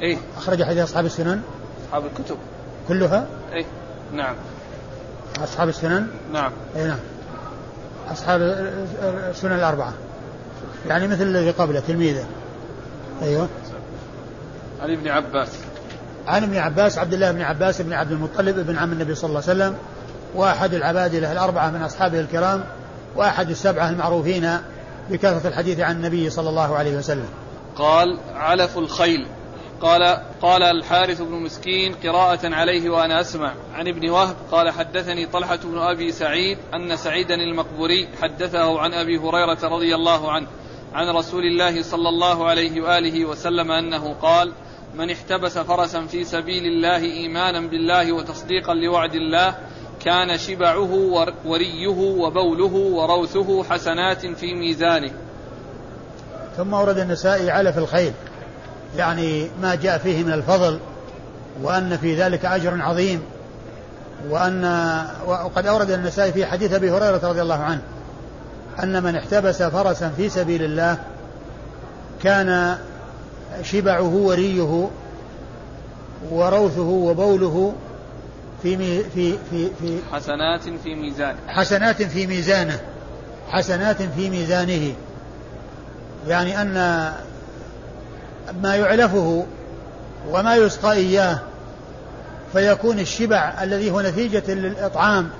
[0.00, 0.16] إيه.
[0.36, 1.42] أخرج حديث أصحاب السنن.
[1.86, 2.36] أصحاب الكتب.
[2.88, 3.64] كلها؟ إيه.
[4.12, 4.34] نعم.
[5.42, 6.52] أصحاب السنن؟ نعم.
[6.76, 6.98] أي نعم.
[8.10, 8.40] أصحاب
[9.30, 9.92] السنن الأربعة.
[10.88, 12.24] يعني مثل الذي قبله تلميذه.
[13.22, 13.48] أيوه.
[14.82, 15.48] عن ابن عباس.
[16.26, 19.42] عن ابن عباس عبد الله بن عباس بن عبد المطلب بن عم النبي صلى الله
[19.48, 19.76] عليه وسلم
[20.34, 22.64] وأحد العبادلة الأربعة من أصحابه الكرام
[23.16, 24.58] وأحد السبعة المعروفين
[25.10, 27.28] بكثرة الحديث عن النبي صلى الله عليه وسلم.
[27.76, 29.26] قال علف الخيل.
[29.80, 33.54] قال قال الحارث بن مسكين قراءة عليه وأنا أسمع.
[33.74, 39.18] عن ابن وهب قال حدثني طلحة بن أبي سعيد أن سعيدا المقبوري حدثه عن أبي
[39.18, 40.46] هريرة رضي الله عنه
[40.94, 44.52] عن رسول الله صلى الله عليه وآله وسلم أنه قال
[44.94, 49.54] من احتبس فرسا في سبيل الله إيمانا بالله وتصديقا لوعد الله
[50.04, 50.92] كان شبعه
[51.44, 55.10] وريه وبوله وروثه حسنات في ميزانه.
[56.56, 58.12] ثم ورد النسائي علف الخيل.
[58.96, 60.78] يعني ما جاء فيه من الفضل
[61.62, 63.22] وأن في ذلك أجر عظيم
[64.28, 64.64] وأن
[65.26, 67.80] وقد أورد النسائي في حديث أبي هريرة رضي الله عنه
[68.82, 70.98] أن من احتبس فرسا في سبيل الله
[72.22, 72.78] كان
[73.62, 74.88] شبعه وريه
[76.30, 77.74] وروثه وبوله
[78.62, 82.80] في مي في في في حسنات في ميزانه حسنات في ميزانه
[83.48, 84.94] حسنات في ميزانه.
[86.28, 86.74] يعني أن
[88.62, 89.46] ما يعلفه
[90.30, 91.38] وما يسقى إياه
[92.52, 95.30] فيكون الشبع الذي هو نتيجة للإطعام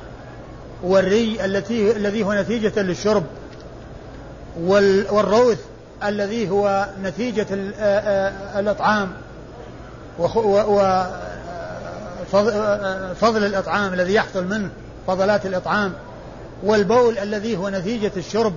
[0.83, 3.24] والري التي الذي هو نتيجة للشرب
[4.61, 5.59] والروث
[6.04, 7.46] الذي هو نتيجة
[8.59, 9.12] الإطعام
[12.33, 14.68] وفضل الإطعام الذي يحصل منه
[15.07, 15.92] فضلات الإطعام
[16.62, 18.52] والبول الذي هو نتيجة الشرب.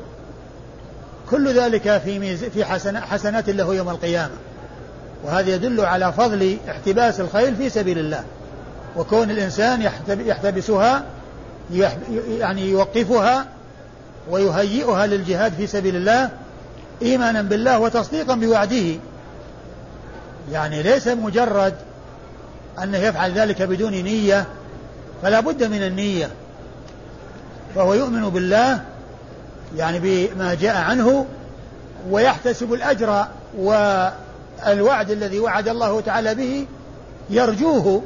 [1.29, 2.65] كل ذلك في في
[3.01, 4.33] حسنات له يوم القيامة.
[5.23, 8.23] وهذا يدل على فضل احتباس الخيل في سبيل الله.
[8.95, 11.03] وكون الإنسان يحتبسها
[12.39, 13.45] يعني يوقفها
[14.29, 16.29] ويهيئها للجهاد في سبيل الله
[17.01, 18.99] إيمانا بالله وتصديقا بوعده.
[20.51, 21.73] يعني ليس مجرد
[22.83, 24.45] أنه يفعل ذلك بدون نية
[25.21, 26.29] فلا بد من النية.
[27.75, 28.81] فهو يؤمن بالله
[29.75, 31.25] يعني بما جاء عنه
[32.09, 33.25] ويحتسب الأجر
[33.57, 36.65] والوعد الذي وعد الله تعالى به
[37.29, 38.03] يرجوه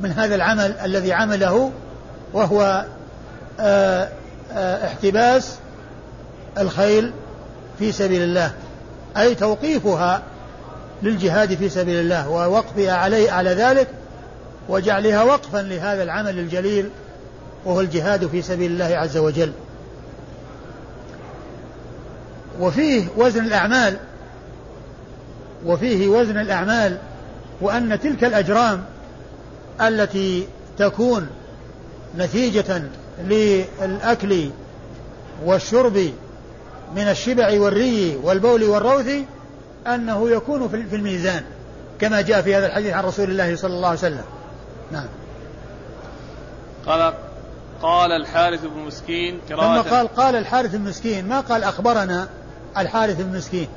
[0.00, 1.70] من هذا العمل الذي عمله
[2.32, 2.84] وهو
[3.60, 4.08] آه،
[4.52, 5.56] آه، احتباس
[6.58, 7.12] الخيل
[7.80, 8.52] في سبيل الله
[9.16, 10.22] أي توقيفها
[11.02, 13.88] للجهاد في سبيل الله ووقفها عليه على ذلك
[14.68, 16.90] وجعلها وقفا لهذا العمل الجليل
[17.64, 19.52] وهو الجهاد في سبيل الله عز وجل.
[22.60, 23.96] وفيه وزن الأعمال
[25.66, 26.98] وفيه وزن الأعمال
[27.60, 28.84] وأن تلك الأجرام
[29.80, 30.46] التي
[30.78, 31.26] تكون
[32.18, 32.82] نتيجة
[33.24, 34.50] للأكل
[35.44, 36.10] والشرب
[36.96, 39.10] من الشبع والري والبول والروث
[39.86, 41.42] أنه يكون في الميزان
[42.00, 44.24] كما جاء في هذا الحديث عن رسول الله صلى الله عليه وسلم.
[44.92, 45.06] نعم.
[46.86, 47.14] قال
[47.82, 49.82] قال الحارث بن مسكين قراءة.
[49.82, 52.28] ثم قال قال الحارث المسكين ما قال أخبرنا
[52.78, 53.68] الحارث المسكين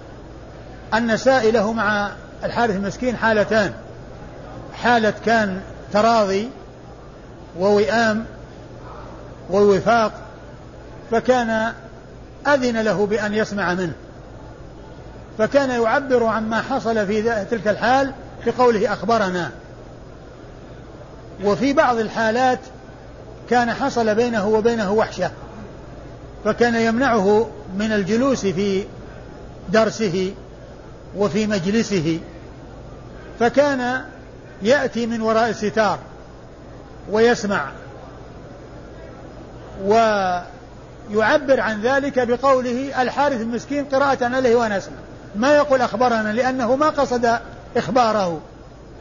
[0.94, 2.12] النسائي له مع
[2.44, 3.74] الحارث المسكين حالتان.
[4.74, 5.62] حالة كان
[5.94, 6.50] تراضي
[7.60, 8.26] ووئام
[9.50, 10.12] ووفاق
[11.12, 11.74] فكان
[12.48, 13.94] أذن له بأن يسمع منه.
[15.38, 18.14] فكان يعبر عما حصل في تلك الحال
[18.46, 19.52] بقوله أخبرنا.
[21.44, 22.60] وفي بعض الحالات
[23.50, 25.32] كان حصل بينه وبينه وحشة.
[26.46, 28.84] فكان يمنعه من الجلوس في
[29.70, 30.34] درسه
[31.18, 32.20] وفي مجلسه.
[33.40, 34.02] فكان
[34.62, 36.00] يأتي من وراء الستار
[37.12, 37.72] ويسمع.
[41.12, 44.96] ويعبر عن ذلك بقوله الحارث المسكين قراءة عليه وأنا أسمع
[45.36, 47.40] ما يقول أخبرنا؟ لأنه ما قصد
[47.78, 48.42] إخباره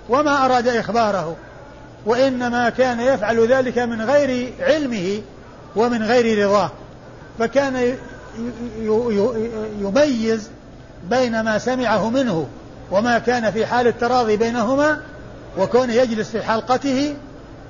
[0.08, 1.36] وما أراد إخباره.
[2.06, 5.22] وإنما كان يفعل ذلك من غير علمه
[5.76, 6.70] ومن غير رضاه.
[7.38, 7.96] فكان
[9.80, 10.50] يميز
[11.10, 12.46] بين ما سمعه منه
[12.90, 15.00] وما كان في حال التراضي بينهما
[15.58, 17.14] وكونه يجلس في حلقته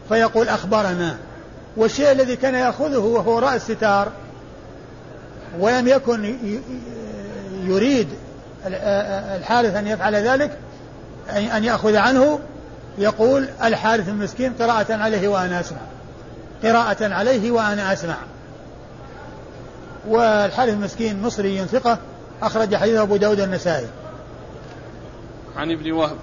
[0.08, 1.16] فيقول أخبرنا.
[1.76, 4.12] والشيء الذي كان يأخذه وهو رأس ستار
[5.58, 6.36] ولم يكن
[7.66, 8.08] يريد
[8.66, 10.58] الحارث أن يفعل ذلك
[11.30, 12.38] أن يأخذ عنه
[12.98, 15.78] يقول الحارث المسكين قراءة عليه وأنا أسمع.
[16.62, 18.16] قراءة عليه وأنا أسمع.
[20.08, 21.98] والحارث المسكين مصري ثقة
[22.42, 23.86] أخرج حديث أبو داود النسائي.
[25.56, 26.16] عن ابن وهب.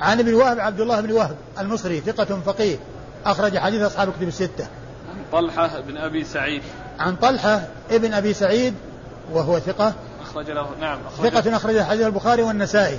[0.00, 2.76] عن ابن وهب عبد الله بن وهب المصري ثقة فقيه
[3.26, 4.66] أخرج حديث أصحاب كتب الستة.
[5.10, 6.62] عن طلحة بن أبي سعيد.
[7.00, 8.74] عن طلحة ابن أبي سعيد
[9.32, 9.94] وهو ثقة.
[10.22, 12.98] أخرج له نعم أخرج ثقة أخرج حديث البخاري والنسائي.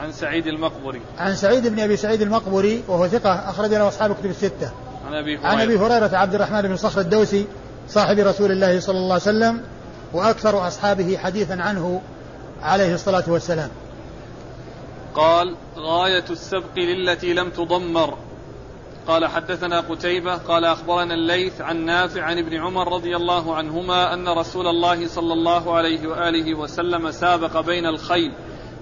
[0.00, 1.00] عن سعيد المقبري.
[1.18, 4.70] عن سعيد بن أبي سعيد المقبري وهو ثقة أخرج له أصحاب كتب الستة.
[5.06, 7.46] عن أبي هريرة عن أبي هريرة عبد الرحمن بن صخر الدوسي
[7.88, 9.62] صاحب رسول الله صلى الله عليه وسلم
[10.12, 12.02] وأكثر أصحابه حديثا عنه
[12.62, 13.70] عليه الصلاة والسلام.
[15.14, 18.18] قال غاية السبق للتي لم تضمر.
[19.06, 24.28] قال حدثنا قتيبة قال أخبرنا الليث عن نافع عن ابن عمر رضي الله عنهما أن
[24.28, 28.32] رسول الله صلى الله عليه وآله وسلم سابق بين الخيل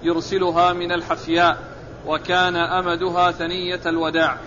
[0.03, 1.57] يرسلها من الحفياء
[2.07, 4.37] وكان أمدها ثنية الوداع.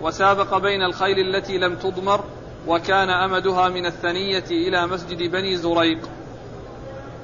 [0.00, 2.24] وسابق بين الخيل التي لم تضمر
[2.66, 5.98] وكان أمدها من الثنية إلى مسجد بني زريق.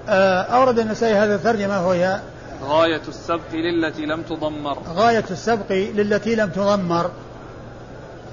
[0.09, 2.21] آه، أورد النسائي هذا الترجمة وهي
[2.63, 4.79] غاية السبق للتي لم تضمر.
[4.95, 7.11] غاية السبق للتي لم تضمر.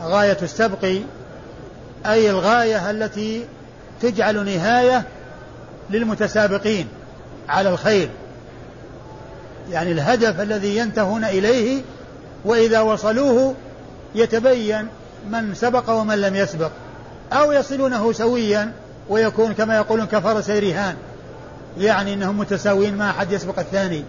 [0.02, 0.84] غاية السبق
[2.06, 3.46] أي الغاية التي
[4.02, 5.04] تجعل نهاية
[5.90, 6.88] للمتسابقين
[7.50, 8.10] على الخير.
[9.72, 11.82] يعني الهدف الذي ينتهون إليه
[12.46, 13.56] وإذا وصلوه
[14.16, 14.88] يتبين
[15.30, 16.72] من سبق ومن لم يسبق
[17.34, 18.72] أو يصلونه سويا
[19.10, 20.96] ويكون كما يقولون كفرس رهان
[21.78, 24.04] يعني أنهم متساويين ما أحد يسبق الثاني.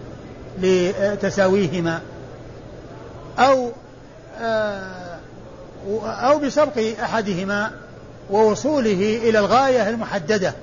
[0.59, 2.01] لتساويهما
[3.39, 3.71] أو
[4.41, 5.19] آه،
[6.03, 7.71] أو بسبق أحدهما
[8.29, 10.53] ووصوله إلى الغاية المحددة.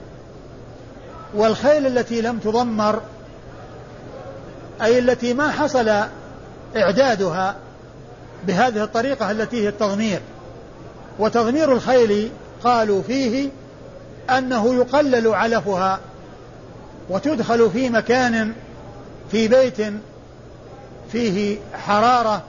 [1.35, 3.01] والخيل التي لم تضمر
[4.83, 5.91] أي التي ما حصل
[6.77, 7.57] إعدادها
[8.47, 10.21] بهذه الطريقة التي هي التضمير.
[11.19, 12.31] وتضمير الخيل
[12.65, 13.49] قالوا فيه
[14.31, 16.01] أنه يقلل علفها
[17.11, 18.53] وتدخل في مكان
[19.31, 19.77] في بيت
[21.13, 22.43] فيه حرارة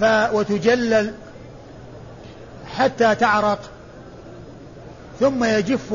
[0.00, 1.14] ف وتجلل
[2.76, 3.58] حتى تعرق
[5.20, 5.94] ثم يجف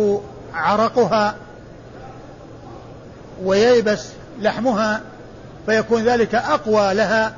[0.53, 1.35] عرقها
[3.43, 4.07] وييبس
[4.39, 5.01] لحمها
[5.65, 7.35] فيكون ذلك أقوى لها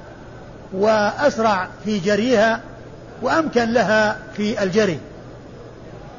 [0.73, 2.61] وأسرع في جريها
[3.21, 4.99] وأمكن لها في الجري.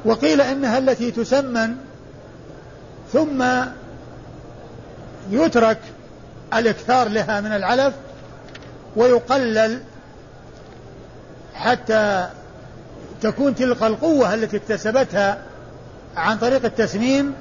[0.05, 1.75] وقيل إنها التي تسمن
[3.13, 3.43] ثم
[5.31, 5.77] يترك
[6.53, 7.93] الإكثار لها من العلف
[8.95, 9.79] ويقلل
[11.55, 12.27] حتى
[13.21, 15.37] تكون تلك القوة التي اكتسبتها
[16.17, 17.33] عن طريق التسمين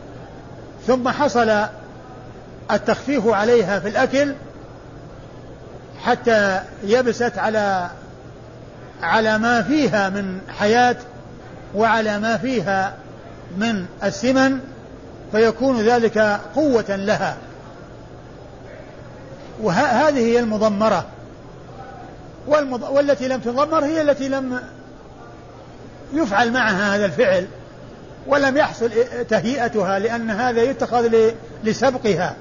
[0.87, 1.65] ثم حصل
[2.71, 4.35] التخفيف عليها في الأكل
[6.03, 7.91] حتى يبست على
[9.03, 10.97] على ما فيها من حياة
[11.75, 12.95] وعلى ما فيها
[13.59, 14.61] من السمن
[15.33, 16.19] فيكون ذلك
[16.55, 17.37] قوة لها.
[19.63, 21.05] وهذه هي المضمرة.
[22.47, 22.83] والمض...
[22.83, 24.61] والتي لم تضمر هي التي لم
[26.13, 27.47] يفعل معها هذا الفعل
[28.27, 28.91] ولم يحصل
[29.29, 31.35] تهيئتها لأن هذا يتخذ ل...
[31.65, 32.37] لسبقها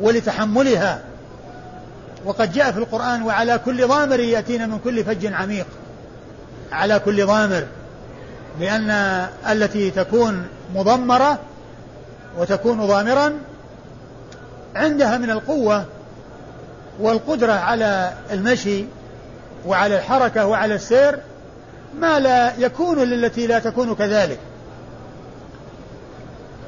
[0.00, 1.00] ولتحملها.
[2.24, 5.66] وقد جاء في القرآن وعلى كل ضامر يأتين من كل فج عميق.
[6.72, 7.66] على كل ضامر.
[8.60, 8.90] لأن
[9.50, 11.38] التي تكون مضمرة
[12.38, 13.32] وتكون ضامرا
[14.74, 15.84] عندها من القوة
[17.00, 18.84] والقدرة على المشي
[19.66, 21.18] وعلى الحركة وعلى السير
[22.00, 24.38] ما لا يكون للتي لا تكون كذلك.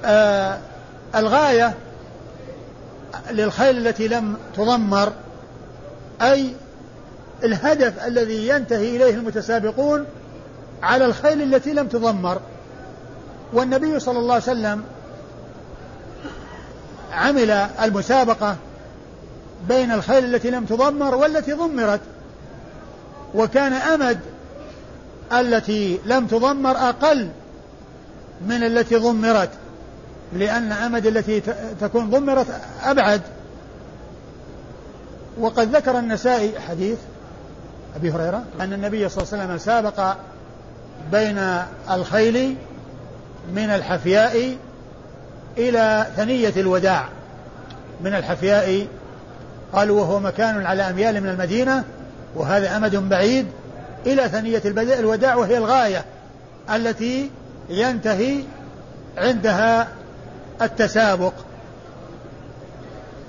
[0.05, 0.59] آه
[1.14, 1.74] الغاية
[3.31, 5.12] للخيل التي لم تضمر
[6.22, 6.55] أي
[7.45, 10.05] الهدف الذي ينتهي إليه المتسابقون
[10.83, 12.41] على الخيل التي لم تضمر.
[13.53, 14.85] والنبي صلى الله عليه وسلم
[17.12, 17.51] عمل
[17.83, 18.57] المسابقة
[19.69, 22.01] بين الخيل التي لم تضمر والتي ضمرت.
[23.35, 24.21] وكان أمد
[25.33, 27.29] التي لم تضمر أقل
[28.47, 29.51] من التي ضمرت
[30.33, 31.43] لأن أمد التي
[31.81, 32.47] تكون ضمرت
[32.85, 33.21] أبعد.
[35.41, 36.99] وقد ذكر النسائي حديث
[37.97, 40.17] أبي هريرة أن النبي صلى الله عليه وسلم سابق
[41.12, 41.39] بين
[41.91, 42.57] الخيل
[43.55, 44.57] من الحفياء
[45.59, 47.09] إلى ثنية الوداع.
[48.01, 48.87] من الحفياء
[49.73, 51.85] قالوا وهو مكان على أميال من المدينة
[52.37, 53.47] وهذا أمد بعيد
[54.07, 54.62] إلى ثنية
[54.99, 56.05] الوداع وهي الغاية
[56.75, 57.31] التي
[57.69, 58.43] ينتهي
[59.19, 59.89] عندها
[60.62, 61.33] التسابق.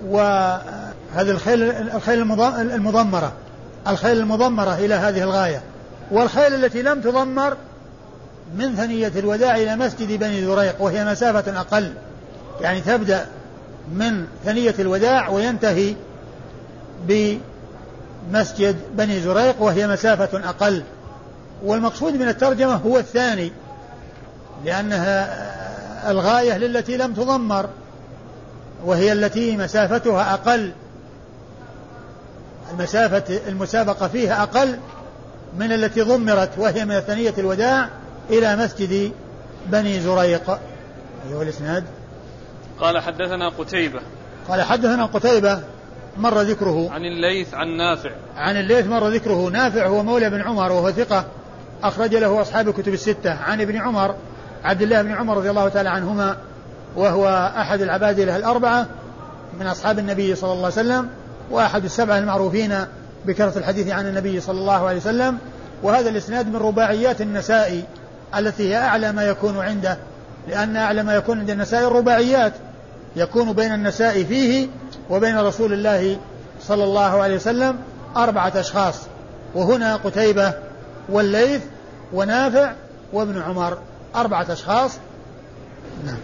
[0.08, 2.22] وهذه الخيل الخيل
[2.52, 3.34] المضمرة
[3.88, 5.62] الخيل المضمرة إلى هذه الغاية.
[6.12, 7.58] والخيل التي لم تضمر
[8.58, 11.94] من ثنية الوداع إلى مسجد بني ذريق وهي مسافة أقل.
[12.62, 13.26] يعني تبدأ
[13.92, 15.96] من ثنية الوداع وينتهي
[17.06, 20.84] بمسجد بني زريق وهي مسافة أقل.
[21.64, 23.52] والمقصود من الترجمة هو الثاني
[24.66, 25.48] لأنها
[26.12, 27.70] الغاية للتي لم تضمر
[28.86, 30.72] وهي التي مسافتها أقل.
[32.72, 34.80] المسافة المسابقة فيها أقل
[35.58, 37.90] من التي ضمرت وهي من ثنية الوداع
[38.30, 39.12] إلى مسجد
[39.66, 40.50] بني زريق.
[41.30, 41.84] أيها الإسناد.
[42.80, 44.00] قال حدثنا قتيبة.
[44.50, 45.60] قال حدثنا قتيبة.
[46.20, 46.90] مر ذكره.
[46.92, 48.12] عن الليث عن نافع.
[48.38, 49.50] عن الليث مر ذكره.
[49.50, 51.26] نافع هو مولى بن عمر وهو ثقة.
[51.84, 53.34] أخرج له أصحاب الكتب الستة.
[53.34, 54.16] عن ابن عمر
[54.64, 56.38] عبد الله بن عمر رضي الله تعالى عنهما
[56.96, 58.88] وهو أحد العباد له الأربعة
[59.60, 61.10] من أصحاب النبي صلى الله عليه وسلم
[61.52, 62.76] وأحد السبعة المعروفين
[63.26, 65.38] بكثرة الحديث عن النبي صلى الله عليه وسلم.
[65.84, 67.84] وهذا الإسناد من رباعيات النسائي
[68.38, 69.98] التي هي أعلى ما يكون عنده
[70.48, 72.54] لأن أعلى ما يكون عند النسائي الرباعيات.
[73.18, 74.68] يكون بين النساء فيه
[75.10, 76.18] وبين رسول الله
[76.62, 77.78] صلى الله عليه وسلم
[78.18, 79.02] أربعة أشخاص
[79.56, 80.54] وهنا قتيبة
[81.10, 81.62] والليث
[82.14, 82.74] ونافع
[83.14, 83.78] وابن عمر
[84.16, 84.98] أربعة أشخاص.
[86.06, 86.18] نعم.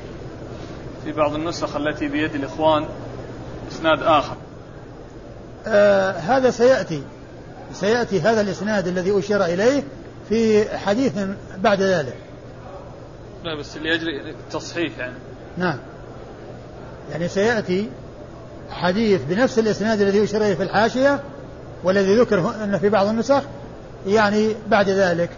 [1.05, 2.85] في بعض النسخ التي بيد الإخوان
[3.71, 4.35] إسناد آخر.
[5.67, 7.03] آه هذا سيأتي
[7.73, 9.83] سيأتي هذا الإسناد الذي أشير إليه
[10.29, 11.13] في حديث
[11.57, 12.15] بعد ذلك.
[13.43, 15.15] لا بس لأجل التصحيح يعني.
[15.57, 15.77] نعم.
[17.11, 17.89] يعني سيأتي
[18.69, 21.23] حديث بنفس الإسناد الذي أشير إليه في الحاشية
[21.83, 23.43] والذي ذكر أن في بعض النسخ
[24.07, 25.29] يعني بعد ذلك.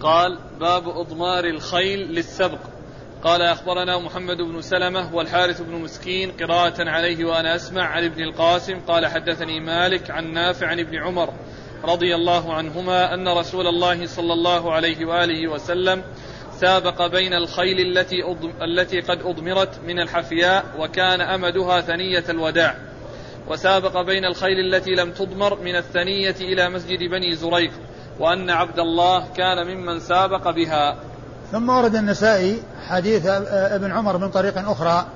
[0.00, 2.58] قال باب إضمار الخيل للسبق.
[3.24, 8.80] قال أخبرنا محمد بن سلمة والحارث بن مسكين قراءة عليه وأنا أسمع عن ابن القاسم.
[8.88, 11.32] قال حدثني مالك عن نافع عن ابن عمر
[11.84, 16.02] رضي الله عنهما أن رسول الله صلى الله عليه وآله وسلم
[16.60, 18.16] سابق بين الخيل التي
[18.62, 22.74] التي قد أضمرت من الحفياء وكان أمدها ثنية الوداع.
[23.48, 27.70] وسابق بين الخيل التي لم تضمر من الثنية إلى مسجد بني زريق
[28.18, 30.96] وأن عبد الله كان ممن سابق بها.
[31.52, 35.06] ثم ورد النسائي حديث ابن عمر من طريق أخرى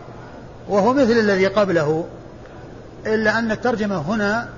[0.68, 2.06] وهو مثل الذي قبله
[3.06, 4.48] إلا أن الترجمة هنا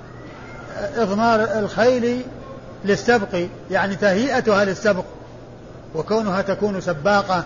[0.95, 2.21] إضمار الخيل
[2.85, 5.05] للسبق يعني تهيئتها للسبق.
[5.95, 7.43] وكونها تكون سباقة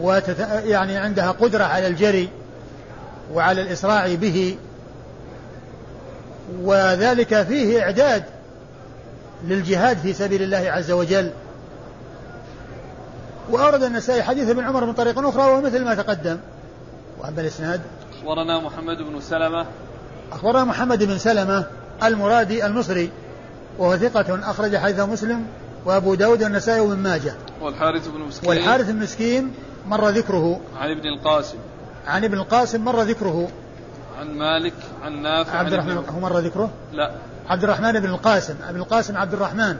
[0.00, 0.38] وتت...
[0.64, 2.28] يعني عندها قدرة على الجري
[3.32, 4.56] وعلى الإسراع به.
[6.62, 8.24] وذلك فيه إعداد
[9.44, 11.30] للجهاد في سبيل الله عز وجل.
[13.50, 16.38] وأورد النسائي حديث ابن عمر من طريق أخرى وهو مثل ما تقدم.
[17.18, 17.80] وأما الإسناد؟
[18.18, 19.66] أخبرنا محمد بن سلمة.
[20.32, 21.64] أخبرنا محمد بن سلمة
[22.02, 23.10] المرادي المصري
[23.78, 25.46] وهو ثقة أخرج حديث مسلم
[25.84, 27.34] وأبو داود والنسائي وابن ماجه.
[27.60, 28.48] والحارث بن مسكين.
[28.48, 29.54] والحارث المسكين
[29.86, 30.60] مر ذكره.
[30.76, 31.58] عن ابن القاسم.
[32.06, 33.48] عن ابن القاسم مر ذكره.
[34.20, 37.10] عن مالك عن نافع عبد الرحمن هو مر ذكره؟ لا.
[37.48, 38.54] عبد الرحمن بن القاسم.
[38.68, 39.76] ابن القاسم عبد الرحمن.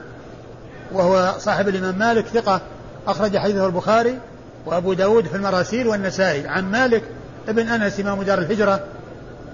[0.92, 2.60] وهو صاحب الإمام مالك ثقة
[3.06, 4.18] أخرج حديثه البخاري
[4.66, 6.48] وأبو داود في المراسيل والنسائي.
[6.48, 7.02] عن مالك
[7.48, 8.80] ابن أنس إمام دار الهجرة.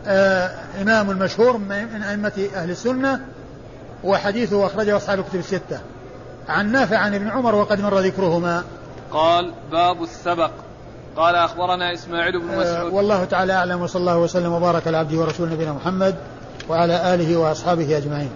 [0.06, 3.20] آه إمام مشهور من أئمة أهل السنة.
[4.04, 5.80] وحديثه أخرجه أصحاب الكتب الستة.
[6.49, 8.64] عن نافع عن ابن عمر وقد مر ذكرهما.
[9.11, 10.51] قال باب السبق.
[11.16, 12.92] قال أخبرنا إسماعيل بن مسعود.
[12.92, 16.14] آه والله تعالى أعلم وصلى الله وسلم وبارك على عبده ورسوله نبينا محمد
[16.68, 18.30] وعلى آله وأصحابه أجمعين.